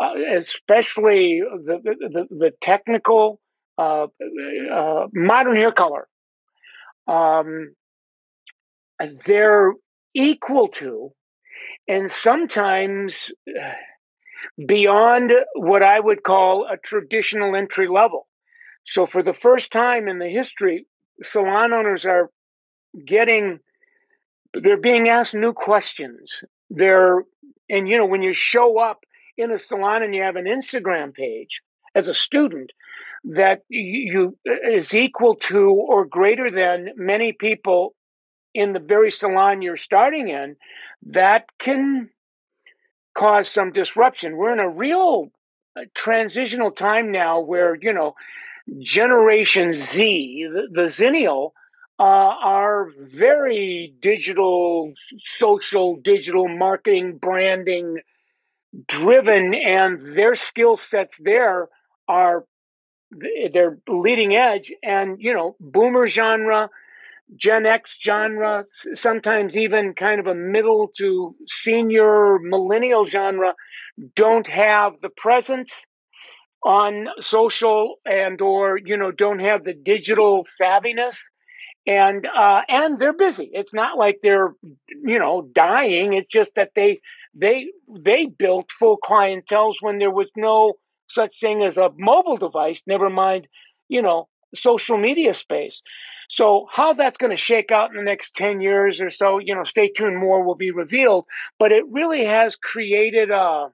uh, 0.02 0.14
especially 0.36 1.42
the 1.66 1.80
the, 1.84 2.28
the 2.30 2.52
technical 2.62 3.40
uh, 3.78 4.08
uh, 4.74 5.08
modern 5.14 5.56
hair 5.56 5.72
color. 5.72 6.08
Um, 7.08 7.76
they're 9.26 9.74
equal 10.14 10.70
to, 10.70 11.12
and 11.88 12.12
sometimes 12.12 13.32
beyond 14.66 15.32
what 15.56 15.84
I 15.84 16.00
would 16.00 16.24
call 16.24 16.66
a 16.66 16.78
traditional 16.78 17.56
entry 17.56 17.88
level. 17.88 18.28
So, 18.86 19.06
for 19.06 19.22
the 19.22 19.34
first 19.34 19.72
time 19.72 20.08
in 20.08 20.20
the 20.20 20.30
history, 20.30 20.88
salon 21.24 21.74
owners 21.74 22.06
are 22.06 22.30
getting, 23.06 23.60
they're 24.54 24.78
being 24.78 25.10
asked 25.10 25.34
new 25.34 25.54
questions. 25.54 26.42
They're, 26.70 27.24
and 27.70 27.88
you 27.88 27.98
know, 27.98 28.06
when 28.06 28.22
you 28.22 28.34
show 28.34 28.80
up 28.80 29.04
in 29.38 29.52
a 29.52 29.60
salon 29.60 30.04
and 30.04 30.16
you 30.16 30.24
have 30.24 30.38
an 30.38 30.46
Instagram 30.46 31.14
page 31.14 31.62
as 31.94 32.08
a 32.08 32.16
student 32.16 32.72
that 33.32 33.64
you 33.70 34.38
is 34.46 34.94
equal 34.94 35.36
to 35.36 35.70
or 35.70 36.06
greater 36.06 36.50
than 36.50 36.90
many 36.96 37.34
people 37.34 37.94
in 38.54 38.74
the 38.74 38.80
very 38.80 39.12
salon 39.12 39.62
you're 39.62 39.78
starting 39.78 40.30
in, 40.30 40.56
that 41.08 41.46
can 41.60 42.10
cause 43.16 43.50
some 43.50 43.72
disruption. 43.72 44.38
We're 44.38 44.54
in 44.54 44.60
a 44.60 44.70
real 44.70 45.32
uh, 45.76 45.82
transitional 45.94 46.72
time 46.72 47.12
now 47.12 47.42
where, 47.42 47.76
you 47.76 47.94
know, 47.94 48.16
Generation 48.80 49.74
Z, 49.74 50.48
the, 50.52 50.68
the 50.72 50.88
Zennial, 50.88 51.52
uh, 52.00 52.04
are 52.04 52.92
very 52.98 53.94
digital, 54.00 54.94
social, 55.38 55.96
digital 55.98 56.48
marketing, 56.48 57.18
branding 57.18 57.98
driven, 58.88 59.54
and 59.54 60.16
their 60.16 60.36
skill 60.36 60.78
sets 60.78 61.18
there 61.20 61.70
are 62.08 62.46
they're 63.54 63.78
leading 63.88 64.36
edge. 64.36 64.72
And 64.84 65.22
you 65.22 65.34
know, 65.34 65.56
boomer 65.60 66.08
genre, 66.08 66.70
Gen 67.36 67.66
X 67.66 67.98
genre, 68.02 68.66
sometimes 68.96 69.58
even 69.58 69.94
kind 69.94 70.20
of 70.20 70.28
a 70.28 70.36
middle 70.36 70.90
to 70.98 71.36
senior 71.48 72.40
millennial 72.40 73.06
genre, 73.06 73.56
don't 74.16 74.48
have 74.48 75.00
the 75.02 75.10
presence 75.10 75.86
on 76.64 77.08
social 77.22 77.96
and 78.06 78.42
or 78.42 78.78
you 78.78 78.98
know 78.98 79.12
don't 79.12 79.40
have 79.40 79.64
the 79.64 79.74
digital 79.74 80.46
savviness 80.60 81.18
and 81.88 82.26
uh, 82.28 82.62
and 82.68 83.00
they're 83.00 83.14
busy. 83.14 83.50
It's 83.54 83.74
not 83.74 83.98
like 83.98 84.20
they're 84.22 84.54
you 84.90 85.20
know 85.20 85.50
dying. 85.54 86.14
It's 86.14 86.30
just 86.32 86.56
that 86.56 86.72
they 86.76 87.00
they 87.34 87.68
they 87.90 88.26
built 88.26 88.72
full 88.72 88.98
clientels 89.04 89.76
when 89.82 89.98
there 90.00 90.12
was 90.12 90.30
no 90.36 90.74
such 91.10 91.40
thing 91.40 91.64
as 91.64 91.78
a 91.78 91.90
mobile 91.98 92.38
device. 92.38 92.82
Never 92.86 93.10
mind, 93.10 93.48
you 93.88 94.02
know, 94.02 94.28
social 94.56 94.98
media 94.98 95.34
space. 95.34 95.82
So 96.30 96.68
how 96.70 96.94
that's 96.94 97.18
going 97.18 97.32
to 97.32 97.42
shake 97.42 97.72
out 97.72 97.92
in 97.92 97.96
the 97.96 98.04
next 98.04 98.36
10 98.36 98.60
years 98.60 99.00
or 99.00 99.10
so, 99.10 99.40
you 99.40 99.56
know, 99.56 99.64
stay 99.64 99.90
tuned, 99.90 100.18
more 100.18 100.44
will 100.44 100.56
be 100.56 100.72
revealed. 100.72 101.26
But 101.58 101.72
it 101.72 101.86
really 101.90 102.26
has 102.26 102.58
created 102.58 103.32
a, 103.32 103.70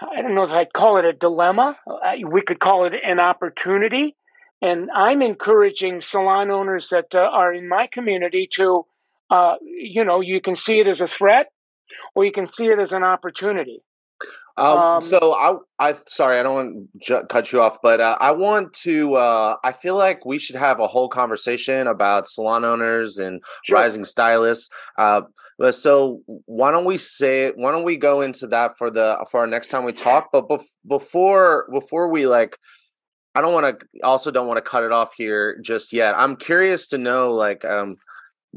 I 0.00 0.22
don't 0.22 0.34
know 0.34 0.44
if 0.44 0.52
I'd 0.52 0.72
call 0.72 0.98
it 0.98 1.04
a 1.04 1.12
dilemma. 1.12 1.76
We 2.24 2.42
could 2.42 2.60
call 2.60 2.86
it 2.86 2.92
an 3.04 3.18
opportunity. 3.18 4.16
And 4.60 4.90
I'm 4.94 5.22
encouraging 5.22 6.02
salon 6.02 6.52
owners 6.52 6.90
that 6.90 7.14
uh, 7.14 7.18
are 7.18 7.52
in 7.52 7.68
my 7.68 7.88
community 7.92 8.48
to, 8.52 8.86
uh, 9.28 9.56
you 9.60 10.04
know, 10.04 10.20
you 10.20 10.40
can 10.40 10.54
see 10.54 10.78
it 10.78 10.86
as 10.86 11.00
a 11.00 11.08
threat 11.08 11.48
or 12.14 12.24
you 12.24 12.30
can 12.30 12.46
see 12.46 12.66
it 12.66 12.78
as 12.78 12.92
an 12.92 13.02
opportunity. 13.02 13.82
Um, 14.56 14.78
um, 14.78 15.00
so 15.00 15.34
I, 15.34 15.56
I, 15.78 15.96
sorry, 16.06 16.38
I 16.38 16.42
don't 16.42 16.54
want 16.54 16.88
to 17.04 17.26
cut 17.28 17.52
you 17.52 17.60
off, 17.60 17.78
but 17.82 18.00
uh, 18.00 18.16
I 18.20 18.32
want 18.32 18.72
to. 18.74 19.14
Uh, 19.14 19.56
I 19.64 19.72
feel 19.72 19.96
like 19.96 20.26
we 20.26 20.38
should 20.38 20.56
have 20.56 20.80
a 20.80 20.86
whole 20.86 21.08
conversation 21.08 21.86
about 21.86 22.28
salon 22.28 22.64
owners 22.64 23.18
and 23.18 23.42
sure. 23.64 23.78
rising 23.78 24.04
stylists. 24.04 24.68
Uh, 24.98 25.22
so 25.70 26.20
why 26.46 26.70
don't 26.70 26.84
we 26.84 26.98
say? 26.98 27.52
Why 27.54 27.72
don't 27.72 27.84
we 27.84 27.96
go 27.96 28.20
into 28.20 28.46
that 28.48 28.76
for 28.76 28.90
the 28.90 29.24
for 29.30 29.40
our 29.40 29.46
next 29.46 29.68
time 29.68 29.84
we 29.84 29.92
talk? 29.92 30.30
But 30.32 30.48
bef- 30.48 30.64
before 30.86 31.68
before 31.72 32.08
we 32.08 32.26
like, 32.26 32.58
I 33.34 33.40
don't 33.40 33.54
want 33.54 33.80
to. 33.80 33.86
Also, 34.02 34.30
don't 34.30 34.46
want 34.46 34.58
to 34.58 34.70
cut 34.70 34.84
it 34.84 34.92
off 34.92 35.14
here 35.14 35.58
just 35.62 35.92
yet. 35.92 36.14
I'm 36.18 36.36
curious 36.36 36.88
to 36.88 36.98
know, 36.98 37.32
like, 37.32 37.64
um, 37.64 37.96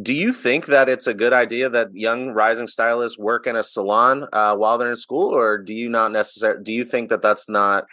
do 0.01 0.13
you 0.13 0.33
think 0.33 0.65
that 0.67 0.89
it's 0.89 1.07
a 1.07 1.13
good 1.13 1.31
idea 1.31 1.69
that 1.69 1.95
young 1.95 2.31
rising 2.31 2.67
stylists 2.67 3.17
work 3.17 3.47
in 3.47 3.55
a 3.55 3.63
salon 3.63 4.27
uh, 4.33 4.55
while 4.55 4.77
they're 4.77 4.89
in 4.89 4.95
school, 4.95 5.33
or 5.33 5.57
do 5.57 5.73
you 5.73 5.87
not 5.87 6.11
necessarily? 6.11 6.63
Do 6.63 6.73
you 6.73 6.83
think 6.83 7.09
that 7.09 7.21
that's 7.21 7.47
not 7.47 7.85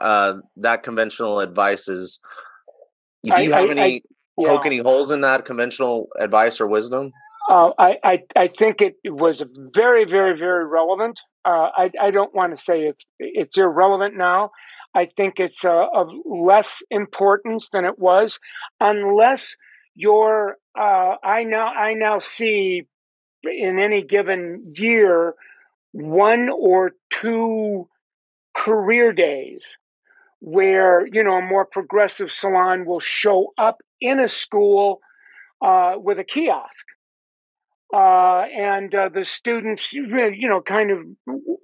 uh, 0.00 0.34
that 0.58 0.82
conventional 0.82 1.40
advice 1.40 1.88
is? 1.88 2.20
Do 3.22 3.42
you 3.42 3.52
I, 3.54 3.60
have 3.60 3.68
I, 3.68 3.70
any 3.70 3.80
I, 3.80 4.00
yeah. 4.36 4.48
poke 4.48 4.66
any 4.66 4.78
holes 4.78 5.10
in 5.10 5.22
that 5.22 5.46
conventional 5.46 6.08
advice 6.18 6.60
or 6.60 6.66
wisdom? 6.66 7.12
Uh, 7.48 7.70
I, 7.78 7.96
I 8.04 8.18
I 8.36 8.48
think 8.48 8.82
it 8.82 8.96
was 9.04 9.42
very 9.74 10.04
very 10.04 10.38
very 10.38 10.66
relevant. 10.66 11.18
Uh, 11.46 11.70
I 11.74 11.90
I 12.00 12.10
don't 12.10 12.34
want 12.34 12.56
to 12.56 12.62
say 12.62 12.82
it's 12.82 13.06
it's 13.18 13.56
irrelevant 13.56 14.16
now. 14.16 14.50
I 14.94 15.06
think 15.16 15.40
it's 15.40 15.64
uh, 15.64 15.86
of 15.94 16.10
less 16.26 16.82
importance 16.90 17.70
than 17.72 17.86
it 17.86 17.98
was, 17.98 18.38
unless 18.80 19.56
your 19.94 20.56
uh, 20.78 21.16
I 21.22 21.44
now 21.44 21.66
I 21.66 21.94
now 21.94 22.18
see 22.18 22.86
in 23.44 23.78
any 23.78 24.02
given 24.02 24.72
year 24.74 25.34
one 25.92 26.48
or 26.48 26.92
two 27.10 27.88
career 28.56 29.12
days 29.12 29.64
where 30.40 31.06
you 31.06 31.22
know 31.22 31.36
a 31.36 31.42
more 31.42 31.66
progressive 31.66 32.30
salon 32.30 32.84
will 32.84 33.00
show 33.00 33.52
up 33.58 33.82
in 34.00 34.18
a 34.18 34.28
school 34.28 35.00
uh, 35.64 35.94
with 35.96 36.18
a 36.18 36.24
kiosk. 36.24 36.86
Uh, 37.94 38.46
and 38.56 38.94
uh, 38.94 39.10
the 39.10 39.24
students 39.24 39.92
you 39.92 40.48
know 40.48 40.62
kind 40.62 40.90
of 40.90 40.98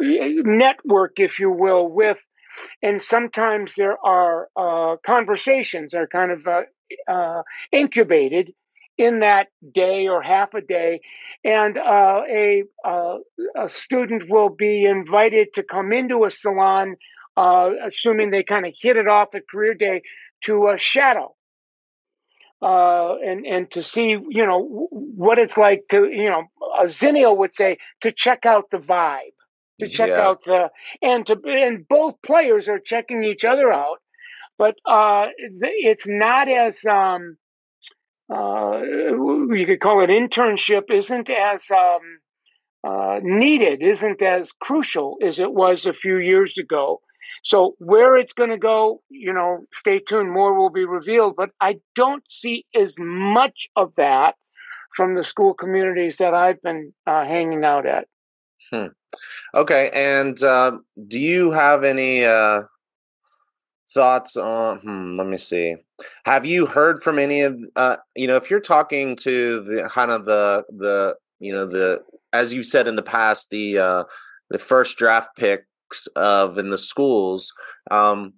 network 0.01 1.19
if 1.19 1.41
you 1.41 1.51
will 1.51 1.89
with 1.89 2.19
and 2.83 3.03
sometimes 3.03 3.73
there 3.77 3.97
are 4.05 4.49
uh, 4.57 4.97
conversations. 5.05 5.95
Are 5.95 6.07
kind 6.07 6.33
of 6.33 6.47
uh, 7.09 7.13
uh, 7.29 7.43
incubated 7.73 8.53
in 8.97 9.21
that 9.21 9.49
day 9.73 10.09
or 10.09 10.21
half 10.21 10.55
a 10.55 10.61
day, 10.61 11.01
and 11.45 11.79
uh, 11.79 12.23
a, 12.29 12.65
uh, 12.85 13.19
a 13.57 13.69
student 13.69 14.29
will 14.29 14.51
be 14.51 14.85
invited 14.85 15.55
to 15.55 15.63
come 15.63 15.93
into 15.93 16.25
a 16.25 16.31
salon, 16.31 16.97
uh, 17.37 17.71
assuming 17.85 18.31
they 18.31 18.43
kind 18.43 18.67
of 18.67 18.75
hit 18.77 18.97
it 18.97 19.07
off 19.07 19.35
at 19.35 19.49
career 19.49 19.75
day, 19.75 20.03
to 20.43 20.69
a 20.69 20.79
shadow. 20.79 21.35
Uh, 22.61 23.15
and 23.25 23.47
and 23.47 23.71
to 23.71 23.85
see 23.85 24.17
you 24.29 24.45
know 24.45 24.89
what 24.91 25.39
it's 25.39 25.57
like 25.57 25.85
to 25.89 26.09
you 26.11 26.29
know 26.29 26.43
a 26.81 26.87
zennial 26.87 27.37
would 27.37 27.55
say 27.55 27.79
to 28.01 28.11
check 28.11 28.45
out 28.45 28.69
the 28.71 28.79
vibe 28.79 29.31
to 29.79 29.89
check 29.89 30.09
yeah. 30.09 30.27
out 30.27 30.43
the 30.45 30.69
and 31.01 31.25
to 31.25 31.41
and 31.47 31.87
both 31.87 32.17
players 32.27 32.69
are 32.69 32.81
checking 32.81 33.23
each 33.23 33.45
other 33.45 33.71
out 33.71 33.99
but 34.59 34.77
uh, 34.85 35.29
it's 35.63 36.07
not 36.07 36.49
as 36.49 36.85
um, 36.85 37.37
uh, 38.33 38.81
you 38.83 39.65
could 39.67 39.81
call 39.81 40.03
it 40.03 40.11
internship 40.11 40.91
isn't 40.91 41.31
as 41.31 41.63
um, 41.71 42.19
uh, 42.85 43.21
needed, 43.23 43.83
isn't 43.83 44.21
as 44.21 44.53
crucial 44.61 45.17
as 45.25 45.39
it 45.39 45.53
was 45.53 45.87
a 45.87 45.93
few 45.93 46.19
years 46.19 46.59
ago. 46.59 47.01
So 47.45 47.75
where 47.79 48.17
it's 48.17 48.33
going 48.33 48.51
to 48.51 48.59
go, 48.59 49.03
you 49.09 49.33
know, 49.33 49.67
stay 49.75 50.01
tuned. 50.01 50.31
More 50.33 50.55
will 50.55 50.71
be 50.71 50.85
revealed, 50.85 51.35
but 51.37 51.51
I 51.61 51.81
don't 51.95 52.25
see 52.29 52.65
as 52.75 52.95
much 52.99 53.69
of 53.77 53.93
that 53.97 54.35
from 54.97 55.15
the 55.15 55.25
school 55.25 55.55
communities 55.55 56.17
that 56.19 56.35
I've 56.35 56.61
been 56.63 56.93
uh, 57.07 57.25
hanging 57.25 57.65
out 57.65 57.87
at. 57.87 58.09
Hmm. 58.71 58.87
Okay, 59.55 59.91
and 59.93 60.43
uh, 60.43 60.79
do 61.07 61.19
you 61.19 61.51
have 61.51 61.85
any 61.85 62.25
uh, 62.25 62.63
thoughts 63.93 64.37
on? 64.37 64.79
Hmm, 64.79 65.17
let 65.17 65.27
me 65.27 65.39
see. 65.39 65.77
Have 66.25 66.47
you 66.47 66.67
heard 66.67 67.03
from 67.03 67.19
any 67.19 67.43
of 67.43 67.59
uh, 67.77 67.97
you 68.15 68.27
know 68.27 68.37
if 68.37 68.51
you're 68.51 68.61
talking 68.61 69.17
to 69.17 69.61
the 69.61 69.89
kind 69.89 70.11
of 70.11 70.25
the 70.25 70.65
the 70.77 71.17
you 71.41 71.53
know 71.53 71.67
the 71.67 72.03
as 72.33 72.53
you 72.53 72.63
said 72.63 72.87
in 72.87 72.97
the 72.97 73.03
past 73.03 73.51
the 73.51 73.79
uh, 73.79 74.05
the 74.51 74.59
first 74.59 74.99
draft 74.99 75.31
picks 75.37 76.07
of 76.17 76.59
in 76.59 76.71
the 76.71 76.79
schools. 76.79 77.53
Um, 77.91 78.35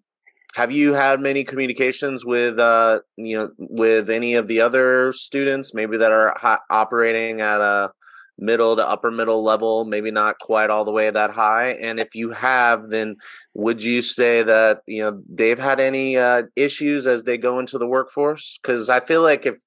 have 0.55 0.73
you 0.73 0.95
had 0.95 1.21
many 1.21 1.45
communications 1.45 2.25
with 2.25 2.59
uh, 2.59 3.01
you 3.17 3.37
know 3.37 3.51
with 3.59 4.11
any 4.11 4.35
of 4.35 4.49
the 4.49 4.61
other 4.61 5.13
students 5.13 5.75
maybe 5.75 5.97
that 5.97 6.13
are 6.13 6.35
ha- 6.37 6.63
operating 6.71 7.41
at 7.41 7.61
a 7.61 7.93
middle 8.40 8.76
to 8.76 8.88
upper 8.88 9.11
middle 9.11 9.42
level, 9.42 9.85
maybe 9.85 10.11
not 10.11 10.38
quite 10.38 10.70
all 10.70 10.85
the 10.85 10.90
way 10.90 11.11
that 11.11 11.31
high. 11.31 11.72
And 11.72 12.00
if 12.00 12.14
you 12.14 12.31
have, 12.31 12.90
then 12.90 13.16
would 13.55 13.83
you 13.83 14.03
say 14.03 14.42
that 14.42 14.81
you 14.87 15.03
know 15.03 15.22
they've 15.29 15.59
had 15.59 15.81
any 15.81 16.16
uh, 16.16 16.44
issues 16.57 17.07
as 17.07 17.22
they 17.22 17.38
go 17.38 17.59
into 17.59 17.79
the 17.79 17.87
workforce? 17.87 18.59
Because 18.62 18.88
I 18.88 19.00
feel 19.00 19.22
like 19.22 19.46
if 19.46 19.59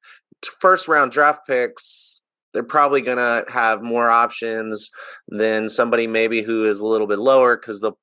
first 0.59 0.87
round 0.87 1.11
draft 1.11 1.47
picks, 1.47 2.21
they're 2.53 2.63
probably 2.63 3.01
going 3.01 3.17
to 3.17 3.45
have 3.51 3.81
more 3.81 4.09
options 4.09 4.91
than 5.27 5.69
somebody 5.69 6.07
maybe 6.07 6.41
who 6.41 6.65
is 6.65 6.81
a 6.81 6.87
little 6.87 7.07
bit 7.07 7.19
lower 7.19 7.55
because 7.55 7.79
the 7.79 7.93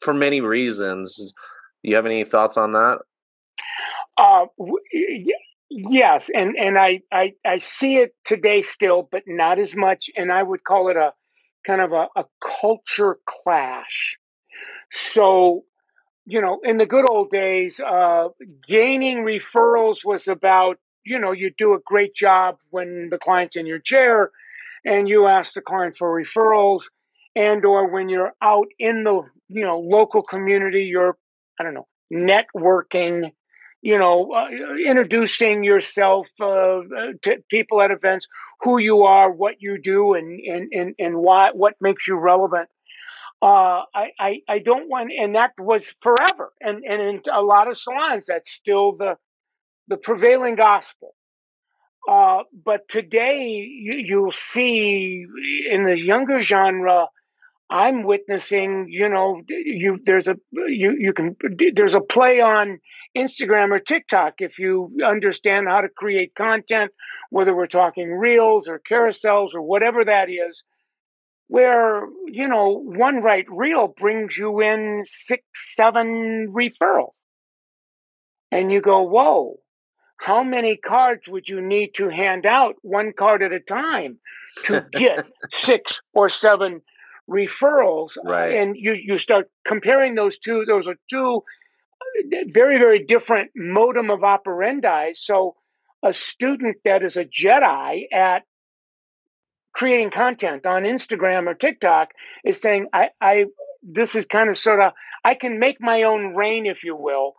for 0.00 0.14
many 0.14 0.40
reasons. 0.40 1.32
You 1.82 1.94
have 1.94 2.06
any 2.06 2.24
thoughts 2.24 2.56
on 2.56 2.72
that? 2.72 2.98
Uh, 4.16 4.46
Yes, 5.70 6.28
and 6.32 6.56
and 6.56 6.78
I, 6.78 7.02
I 7.12 7.34
I 7.44 7.58
see 7.58 7.96
it 7.98 8.14
today 8.24 8.62
still, 8.62 9.06
but 9.10 9.24
not 9.26 9.58
as 9.58 9.74
much. 9.74 10.08
And 10.16 10.32
I 10.32 10.42
would 10.42 10.64
call 10.64 10.88
it 10.88 10.96
a 10.96 11.12
kind 11.66 11.82
of 11.82 11.92
a, 11.92 12.08
a 12.16 12.24
culture 12.60 13.18
clash. 13.26 14.16
So, 14.92 15.64
you 16.26 16.40
know, 16.42 16.60
in 16.64 16.78
the 16.78 16.86
good 16.86 17.08
old 17.10 17.30
days, 17.30 17.80
uh, 17.80 18.28
gaining 18.68 19.18
referrals 19.18 20.04
was 20.04 20.28
about 20.28 20.78
you 21.04 21.18
know 21.18 21.32
you 21.32 21.52
do 21.58 21.74
a 21.74 21.80
great 21.84 22.14
job 22.14 22.58
when 22.70 23.08
the 23.10 23.18
client's 23.18 23.56
in 23.56 23.66
your 23.66 23.80
chair, 23.80 24.30
and 24.84 25.08
you 25.08 25.26
ask 25.26 25.54
the 25.54 25.62
client 25.62 25.96
for 25.98 26.10
referrals, 26.22 26.82
and 27.36 27.64
or 27.64 27.88
when 27.90 28.08
you're 28.08 28.34
out 28.42 28.68
in 28.78 29.04
the 29.04 29.22
you 29.48 29.64
know 29.64 29.80
local 29.80 30.22
community, 30.22 30.84
you're 30.84 31.16
I 31.60 31.64
don't 31.64 31.74
know 31.74 31.88
networking 32.12 33.32
you 33.80 33.98
know, 33.98 34.32
uh, 34.32 34.48
introducing 34.88 35.62
yourself 35.64 36.28
uh, 36.40 36.80
to 37.22 37.36
people 37.48 37.80
at 37.80 37.90
events, 37.90 38.26
who 38.60 38.78
you 38.78 39.02
are, 39.02 39.30
what 39.30 39.56
you 39.60 39.80
do, 39.80 40.14
and 40.14 40.40
and 40.40 40.72
and, 40.72 40.94
and 40.98 41.16
why, 41.16 41.50
what 41.52 41.74
makes 41.80 42.06
you 42.08 42.16
relevant. 42.16 42.68
Uh, 43.40 43.82
I, 43.94 44.10
I 44.18 44.40
I 44.48 44.58
don't 44.58 44.88
want, 44.88 45.12
and 45.16 45.36
that 45.36 45.52
was 45.58 45.94
forever, 46.00 46.52
and 46.60 46.82
and 46.84 47.00
in 47.00 47.22
a 47.32 47.40
lot 47.42 47.68
of 47.68 47.78
salons, 47.78 48.26
that's 48.26 48.50
still 48.50 48.96
the 48.96 49.16
the 49.86 49.96
prevailing 49.96 50.56
gospel. 50.56 51.14
Uh, 52.08 52.42
but 52.64 52.88
today, 52.88 53.48
you, 53.48 53.94
you'll 53.94 54.32
see 54.32 55.24
in 55.70 55.84
the 55.84 55.96
younger 55.98 56.40
genre 56.42 57.08
I'm 57.70 58.02
witnessing, 58.02 58.86
you 58.88 59.08
know, 59.10 59.42
you 59.46 59.98
there's 60.04 60.26
a 60.26 60.36
you 60.52 60.96
you 60.98 61.12
can 61.12 61.36
there's 61.74 61.94
a 61.94 62.00
play 62.00 62.40
on 62.40 62.78
Instagram 63.16 63.70
or 63.72 63.78
TikTok 63.78 64.34
if 64.38 64.58
you 64.58 64.96
understand 65.04 65.66
how 65.68 65.82
to 65.82 65.88
create 65.88 66.34
content, 66.34 66.92
whether 67.28 67.54
we're 67.54 67.66
talking 67.66 68.10
reels 68.10 68.68
or 68.68 68.80
carousels 68.90 69.54
or 69.54 69.60
whatever 69.60 70.02
that 70.06 70.30
is, 70.30 70.62
where 71.48 72.06
you 72.26 72.48
know 72.48 72.82
one 72.82 73.22
right 73.22 73.44
reel 73.50 73.88
brings 73.88 74.36
you 74.38 74.60
in 74.60 75.02
six 75.04 75.42
seven 75.54 76.54
referrals, 76.56 77.12
and 78.50 78.72
you 78.72 78.80
go, 78.80 79.02
whoa, 79.02 79.56
how 80.16 80.42
many 80.42 80.78
cards 80.78 81.28
would 81.28 81.46
you 81.50 81.60
need 81.60 81.90
to 81.96 82.08
hand 82.08 82.46
out 82.46 82.76
one 82.80 83.12
card 83.12 83.42
at 83.42 83.52
a 83.52 83.60
time 83.60 84.18
to 84.64 84.86
get 84.92 85.26
six 85.52 86.00
or 86.14 86.30
seven 86.30 86.80
referrals 87.28 88.16
uh, 88.18 88.30
right. 88.30 88.56
and 88.56 88.76
you 88.76 88.92
you 88.92 89.18
start 89.18 89.50
comparing 89.66 90.14
those 90.14 90.38
two 90.38 90.64
those 90.66 90.86
are 90.86 90.96
two 91.10 91.42
uh, 92.00 92.36
very 92.48 92.78
very 92.78 93.04
different 93.04 93.50
modem 93.54 94.10
of 94.10 94.24
operandi 94.24 95.12
so 95.12 95.54
a 96.02 96.12
student 96.12 96.76
that 96.84 97.02
is 97.02 97.16
a 97.16 97.24
jedi 97.24 98.04
at 98.12 98.44
creating 99.74 100.10
content 100.10 100.64
on 100.64 100.84
instagram 100.84 101.46
or 101.46 101.54
tiktok 101.54 102.10
is 102.44 102.60
saying 102.60 102.86
i 102.92 103.10
i 103.20 103.44
this 103.82 104.14
is 104.14 104.24
kind 104.24 104.48
of 104.48 104.56
sort 104.56 104.80
of 104.80 104.92
i 105.24 105.34
can 105.34 105.58
make 105.58 105.76
my 105.80 106.04
own 106.04 106.34
rain 106.34 106.64
if 106.64 106.82
you 106.82 106.96
will 106.96 107.34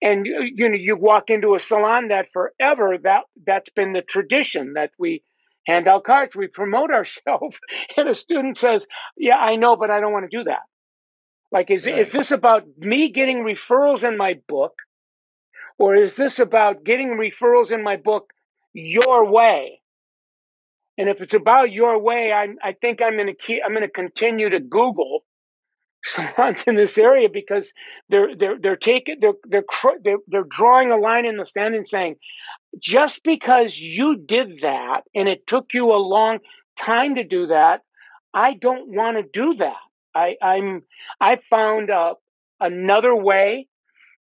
and 0.00 0.26
you 0.26 0.68
know 0.68 0.76
you 0.76 0.96
walk 0.96 1.28
into 1.28 1.54
a 1.54 1.60
salon 1.60 2.08
that 2.08 2.26
forever 2.32 2.96
that 3.02 3.24
that's 3.46 3.70
been 3.70 3.92
the 3.92 4.02
tradition 4.02 4.72
that 4.74 4.90
we 4.98 5.22
hand 5.66 5.88
out 5.88 6.04
cards, 6.04 6.36
we 6.36 6.46
promote 6.46 6.90
ourselves. 6.92 7.58
And 7.96 8.08
a 8.08 8.14
student 8.14 8.56
says, 8.56 8.86
Yeah, 9.16 9.36
I 9.36 9.56
know, 9.56 9.76
but 9.76 9.90
I 9.90 10.00
don't 10.00 10.12
want 10.12 10.30
to 10.30 10.36
do 10.36 10.44
that. 10.44 10.62
Like, 11.52 11.70
is, 11.70 11.86
right. 11.86 11.98
is 11.98 12.12
this 12.12 12.32
about 12.32 12.64
me 12.78 13.10
getting 13.10 13.44
referrals 13.44 14.02
in 14.02 14.16
my 14.16 14.40
book? 14.48 14.74
Or 15.78 15.96
is 15.96 16.14
this 16.16 16.38
about 16.38 16.84
getting 16.84 17.16
referrals 17.18 17.72
in 17.72 17.82
my 17.82 17.96
book 17.96 18.32
your 18.72 19.30
way? 19.30 19.80
And 20.96 21.08
if 21.08 21.20
it's 21.20 21.34
about 21.34 21.72
your 21.72 21.98
way, 21.98 22.32
I, 22.32 22.48
I 22.62 22.72
think 22.80 23.02
I'm 23.02 23.14
going 23.14 23.26
to 23.26 23.34
keep, 23.34 23.60
I'm 23.64 23.72
going 23.72 23.82
to 23.82 23.88
continue 23.88 24.50
to 24.50 24.60
Google 24.60 25.23
salons 26.04 26.64
in 26.66 26.76
this 26.76 26.98
area 26.98 27.28
because 27.28 27.72
they're 28.08 28.36
they're 28.36 28.58
they're 28.58 28.76
taking 28.76 29.16
they're 29.20 29.32
they're 29.48 29.64
they're, 30.02 30.16
they're 30.26 30.44
drawing 30.44 30.90
a 30.90 30.96
line 30.96 31.24
in 31.26 31.36
the 31.36 31.46
sand 31.46 31.74
and 31.74 31.88
saying 31.88 32.16
just 32.80 33.22
because 33.22 33.78
you 33.78 34.16
did 34.16 34.60
that 34.62 35.02
and 35.14 35.28
it 35.28 35.46
took 35.46 35.66
you 35.72 35.92
a 35.92 35.96
long 35.96 36.38
time 36.78 37.14
to 37.16 37.24
do 37.24 37.46
that, 37.46 37.82
I 38.32 38.54
don't 38.54 38.88
want 38.88 39.16
to 39.16 39.22
do 39.22 39.54
that. 39.54 39.76
I, 40.14 40.36
I'm 40.42 40.82
I 41.20 41.38
found 41.50 41.90
uh, 41.90 42.14
another 42.60 43.14
way. 43.14 43.68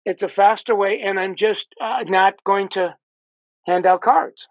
It's 0.06 0.24
a 0.24 0.30
faster 0.30 0.76
way, 0.76 1.02
and 1.04 1.20
I'm 1.20 1.36
just 1.36 1.66
uh, 1.82 2.04
not 2.06 2.44
going 2.44 2.70
to 2.70 2.96
hand 3.66 3.86
out 3.86 4.02
cards. 4.02 4.48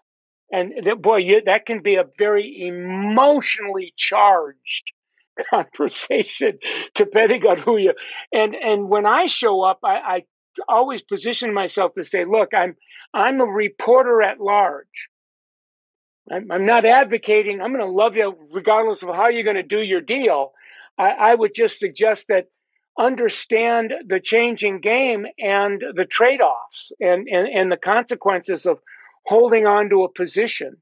And 0.51 0.73
boy, 1.01 1.17
you, 1.17 1.41
that 1.45 1.65
can 1.65 1.81
be 1.81 1.95
a 1.95 2.03
very 2.19 2.67
emotionally 2.67 3.93
charged 3.97 4.91
conversation, 5.49 6.59
depending 6.93 7.45
on 7.45 7.57
who 7.59 7.77
you. 7.77 7.93
And 8.33 8.55
and 8.55 8.89
when 8.89 9.05
I 9.05 9.27
show 9.27 9.61
up, 9.61 9.79
I, 9.83 9.95
I 9.95 10.23
always 10.67 11.01
position 11.01 11.53
myself 11.53 11.93
to 11.95 12.03
say, 12.03 12.25
look, 12.25 12.53
I'm 12.53 12.75
I'm 13.13 13.41
a 13.41 13.45
reporter 13.45 14.21
at 14.21 14.39
large. 14.39 15.09
I'm, 16.31 16.51
I'm 16.51 16.65
not 16.65 16.85
advocating, 16.85 17.61
I'm 17.61 17.73
going 17.73 17.85
to 17.85 17.91
love 17.91 18.15
you 18.15 18.35
regardless 18.51 19.03
of 19.03 19.13
how 19.13 19.29
you're 19.29 19.43
going 19.43 19.55
to 19.57 19.63
do 19.63 19.79
your 19.79 20.01
deal. 20.01 20.53
I, 20.97 21.09
I 21.11 21.35
would 21.35 21.53
just 21.53 21.79
suggest 21.79 22.27
that 22.29 22.47
understand 22.97 23.93
the 24.07 24.19
changing 24.19 24.79
game 24.79 25.25
and 25.37 25.83
the 25.95 26.05
trade 26.05 26.41
offs 26.41 26.91
and, 26.99 27.27
and, 27.27 27.47
and 27.47 27.71
the 27.71 27.77
consequences 27.77 28.65
of 28.65 28.79
holding 29.25 29.67
on 29.67 29.89
to 29.89 30.03
a 30.03 30.11
position. 30.11 30.77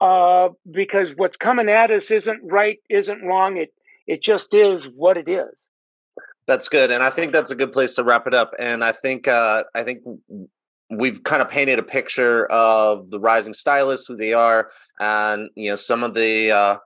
Uh, 0.00 0.48
because 0.68 1.10
what's 1.14 1.36
coming 1.36 1.68
at 1.68 1.92
us 1.92 2.10
isn't 2.10 2.40
right, 2.42 2.78
isn't 2.90 3.22
wrong. 3.22 3.56
It, 3.56 3.72
it 4.06 4.22
just 4.22 4.54
is 4.54 4.88
what 4.94 5.16
it 5.16 5.28
is. 5.28 5.48
That's 6.46 6.68
good, 6.68 6.90
and 6.90 7.02
I 7.02 7.10
think 7.10 7.32
that's 7.32 7.50
a 7.50 7.54
good 7.54 7.72
place 7.72 7.94
to 7.94 8.04
wrap 8.04 8.26
it 8.26 8.34
up. 8.34 8.52
And 8.58 8.82
I 8.84 8.92
think 8.92 9.28
uh, 9.28 9.64
I 9.74 9.84
think 9.84 10.02
we've 10.90 11.22
kind 11.22 11.40
of 11.40 11.48
painted 11.48 11.78
a 11.78 11.82
picture 11.82 12.46
of 12.46 13.10
the 13.10 13.20
rising 13.20 13.54
stylists, 13.54 14.06
who 14.06 14.16
they 14.16 14.32
are, 14.32 14.70
and 14.98 15.50
you 15.54 15.70
know 15.70 15.76
some 15.76 16.02
of 16.02 16.14
the 16.14 16.50
uh, 16.50 16.76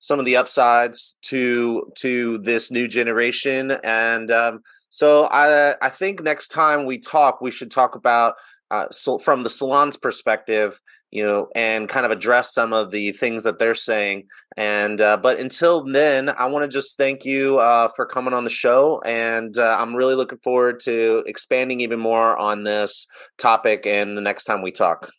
some 0.00 0.18
of 0.18 0.26
the 0.26 0.36
upsides 0.36 1.16
to 1.22 1.90
to 1.96 2.38
this 2.38 2.70
new 2.70 2.86
generation. 2.86 3.72
And 3.82 4.30
um, 4.30 4.60
so 4.90 5.24
I 5.24 5.74
I 5.80 5.88
think 5.88 6.22
next 6.22 6.48
time 6.48 6.84
we 6.84 6.98
talk, 6.98 7.40
we 7.40 7.50
should 7.50 7.70
talk 7.70 7.94
about 7.94 8.34
uh, 8.70 8.86
so 8.90 9.18
from 9.18 9.42
the 9.42 9.50
salon's 9.50 9.96
perspective 9.96 10.80
you 11.10 11.24
know, 11.24 11.48
and 11.54 11.88
kind 11.88 12.04
of 12.04 12.12
address 12.12 12.52
some 12.52 12.72
of 12.72 12.90
the 12.90 13.12
things 13.12 13.44
that 13.44 13.58
they're 13.58 13.74
saying. 13.74 14.24
And 14.56 15.00
uh, 15.00 15.16
but 15.16 15.38
until 15.38 15.84
then, 15.84 16.30
I 16.30 16.46
want 16.46 16.64
to 16.64 16.68
just 16.68 16.96
thank 16.96 17.24
you 17.24 17.58
uh, 17.58 17.88
for 17.94 18.06
coming 18.06 18.34
on 18.34 18.44
the 18.44 18.50
show, 18.50 19.00
and 19.04 19.56
uh, 19.58 19.76
I'm 19.78 19.94
really 19.94 20.14
looking 20.14 20.38
forward 20.38 20.80
to 20.80 21.22
expanding 21.26 21.80
even 21.80 22.00
more 22.00 22.36
on 22.36 22.64
this 22.64 23.06
topic. 23.38 23.86
And 23.86 24.16
the 24.16 24.22
next 24.22 24.44
time 24.44 24.62
we 24.62 24.72
talk. 24.72 25.10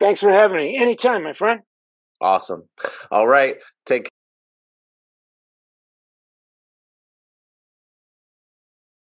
Thanks 0.00 0.20
for 0.20 0.32
having 0.32 0.56
me. 0.56 0.76
Anytime, 0.76 1.22
my 1.22 1.32
friend. 1.32 1.60
Awesome. 2.20 2.68
All 3.10 3.26
right. 3.26 3.56
Take 3.86 4.08